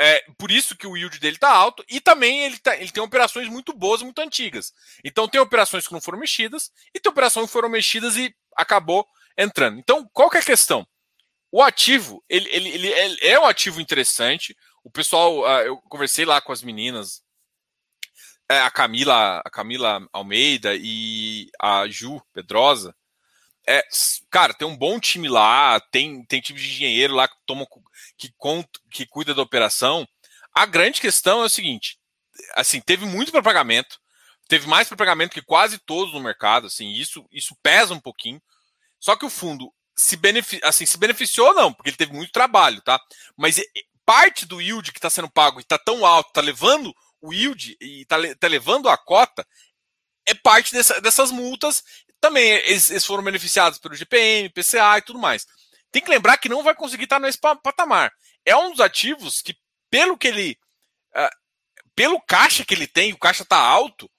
[0.00, 1.84] É, por isso que o yield dele está alto.
[1.90, 4.72] E também ele, tá, ele tem operações muito boas, muito antigas.
[5.04, 9.06] Então tem operações que não foram mexidas e tem operações que foram mexidas e acabou
[9.36, 9.78] entrando.
[9.78, 10.88] Então, qual que é a questão?
[11.52, 14.56] O ativo, ele, ele, ele, ele é um ativo interessante.
[14.82, 17.22] O pessoal, uh, eu conversei lá com as meninas,
[18.50, 22.96] é, a Camila, a Camila Almeida e a Ju Pedrosa.
[23.66, 23.82] É,
[24.30, 27.66] cara, tem um bom time lá, tem, tem time de engenheiro lá que toma
[28.18, 28.32] que,
[28.90, 30.06] que cuida da operação.
[30.54, 31.98] A grande questão é o seguinte:
[32.54, 33.98] assim, teve muito para pagamento,
[34.48, 38.40] teve mais para pagamento que quase todos no mercado, assim, isso, isso pesa um pouquinho.
[39.00, 42.80] Só que o fundo se, benefici assim, se beneficiou, não, porque ele teve muito trabalho,
[42.82, 43.00] tá?
[43.36, 43.60] Mas
[44.04, 47.76] parte do yield que está sendo pago e está tão alto, está levando o yield
[47.80, 49.46] e está tá levando a cota,
[50.26, 51.82] é parte dessa, dessas multas
[52.24, 55.46] também eles, eles, foram beneficiados pelo GPM, PCA e tudo mais.
[55.92, 58.10] Tem que lembrar que não vai conseguir estar nesse patamar.
[58.46, 59.54] É um dos ativos que,
[59.90, 60.58] pelo que ele.
[61.14, 61.28] Uh,
[61.94, 64.10] pelo caixa que ele tem, o caixa está alto,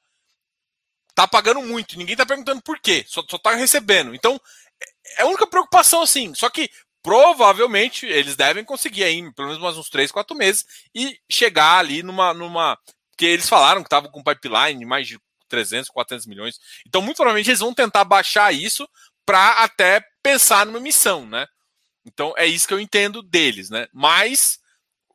[1.15, 1.97] tá pagando muito.
[1.97, 4.13] Ninguém está perguntando por quê, só, só tá recebendo.
[4.13, 4.39] Então,
[5.17, 6.33] é a única preocupação assim.
[6.35, 6.69] Só que
[7.01, 12.03] provavelmente eles devem conseguir aí, pelo menos mais uns 3, 4 meses, e chegar ali
[12.03, 12.35] numa.
[12.35, 12.77] numa
[13.09, 15.17] porque eles falaram que estavam com pipeline mais de
[15.47, 16.59] 300, 400 milhões.
[16.85, 18.87] Então, muito provavelmente, eles vão tentar baixar isso
[19.25, 21.47] para até pensar numa missão, né?
[22.05, 23.87] Então, é isso que eu entendo deles, né?
[23.91, 24.59] Mas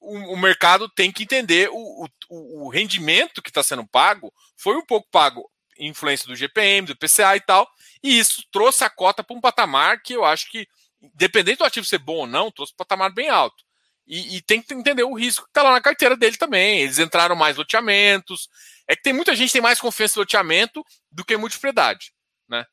[0.00, 4.76] o, o mercado tem que entender o, o, o rendimento que está sendo pago foi
[4.76, 7.68] um pouco pago influência do GPM, do PCA e tal,
[8.02, 10.66] e isso trouxe a cota para um patamar que eu acho que,
[11.00, 13.64] independente do ativo ser bom ou não, trouxe um patamar bem alto.
[14.06, 16.80] E, e tem que entender o risco que está lá na carteira dele também.
[16.80, 18.48] Eles entraram mais loteamentos,
[18.88, 22.12] é que tem muita gente que tem mais confiança no loteamento do que em multipropriedade,
[22.48, 22.66] né?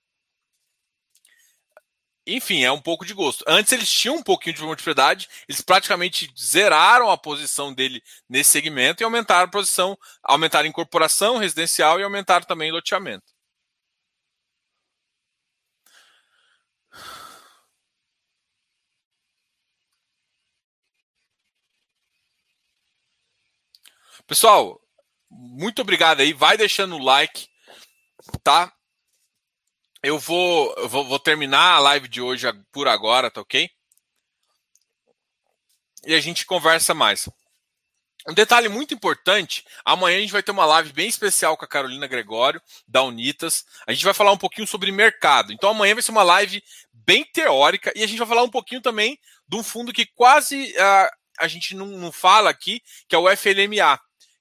[2.26, 3.46] Enfim, é um pouco de gosto.
[3.48, 9.02] Antes eles tinham um pouquinho de multipropriedade, eles praticamente zeraram a posição dele nesse segmento
[9.02, 13.37] e aumentaram a posição, aumentaram incorporação residencial e aumentaram também loteamento.
[24.28, 24.78] Pessoal,
[25.32, 26.34] muito obrigado aí.
[26.34, 27.48] Vai deixando o like,
[28.44, 28.74] tá?
[30.04, 33.70] Eu vou, eu vou, vou terminar a live de hoje por agora, tá ok?
[36.06, 37.30] E a gente conversa mais.
[38.28, 41.68] Um detalhe muito importante: amanhã a gente vai ter uma live bem especial com a
[41.68, 43.66] Carolina Gregório, da Unitas.
[43.88, 45.54] A gente vai falar um pouquinho sobre mercado.
[45.54, 46.62] Então amanhã vai ser uma live
[46.92, 49.18] bem teórica e a gente vai falar um pouquinho também
[49.48, 51.10] de um fundo que quase uh,
[51.40, 53.98] a gente não, não fala aqui, que é o FLMA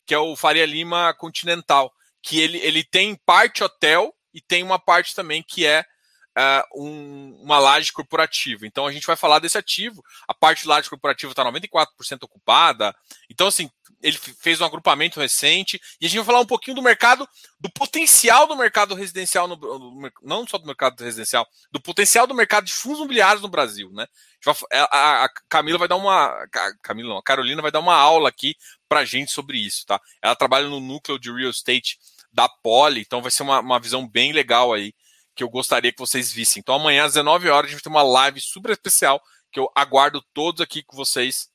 [0.07, 1.93] que é o Faria Lima Continental,
[2.23, 5.85] que ele, ele tem parte hotel e tem uma parte também que é
[6.37, 8.67] uh, um, uma laje corporativa.
[8.67, 10.03] Então a gente vai falar desse ativo.
[10.29, 11.87] A parte de laje corporativa está 94%
[12.23, 12.95] ocupada.
[13.31, 13.71] Então, assim,
[14.03, 17.29] ele fez um agrupamento recente e a gente vai falar um pouquinho do mercado,
[17.59, 22.65] do potencial do mercado residencial, no, não só do mercado residencial, do potencial do mercado
[22.65, 24.07] de fundos imobiliários no Brasil, né?
[24.73, 26.27] A, a Camila vai dar uma.
[26.27, 28.55] A Camila não, a Carolina vai dar uma aula aqui
[28.89, 30.01] pra gente sobre isso, tá?
[30.23, 31.99] Ela trabalha no núcleo de real estate
[32.33, 34.95] da Poli, então vai ser uma, uma visão bem legal aí
[35.35, 36.61] que eu gostaria que vocês vissem.
[36.61, 39.71] Então amanhã às 19 horas a gente vai ter uma live super especial que eu
[39.75, 41.49] aguardo todos aqui com vocês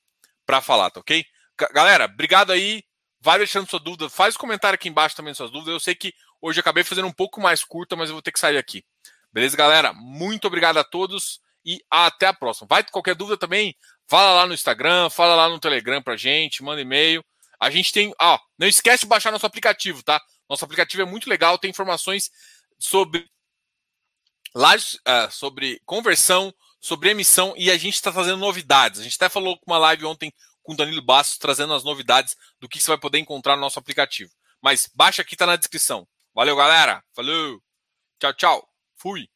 [0.45, 1.25] para falar, tá ok?
[1.71, 2.83] Galera, obrigado aí.
[3.19, 5.73] Vai deixando sua dúvida, faz comentário aqui embaixo também suas dúvidas.
[5.73, 8.39] Eu sei que hoje acabei fazendo um pouco mais curta, mas eu vou ter que
[8.39, 8.83] sair aqui.
[9.31, 9.93] Beleza, galera?
[9.93, 12.67] Muito obrigado a todos e até a próxima.
[12.69, 13.75] Vai qualquer dúvida também?
[14.07, 17.23] Fala lá no Instagram, fala lá no Telegram pra gente, manda e-mail.
[17.59, 20.19] A gente tem, ó, não esquece de baixar nosso aplicativo, tá?
[20.49, 22.31] Nosso aplicativo é muito legal, tem informações
[22.79, 23.29] sobre
[24.55, 28.99] lives, uh, sobre conversão, sobre emissão e a gente está fazendo novidades.
[28.99, 30.33] A gente até falou com uma live ontem
[30.63, 33.79] com o Danilo Bastos, trazendo as novidades do que você vai poder encontrar no nosso
[33.79, 34.31] aplicativo.
[34.61, 36.07] Mas baixa aqui, tá na descrição.
[36.33, 37.03] Valeu, galera.
[37.13, 37.61] Falou.
[38.19, 38.69] Tchau, tchau.
[38.95, 39.27] Fui.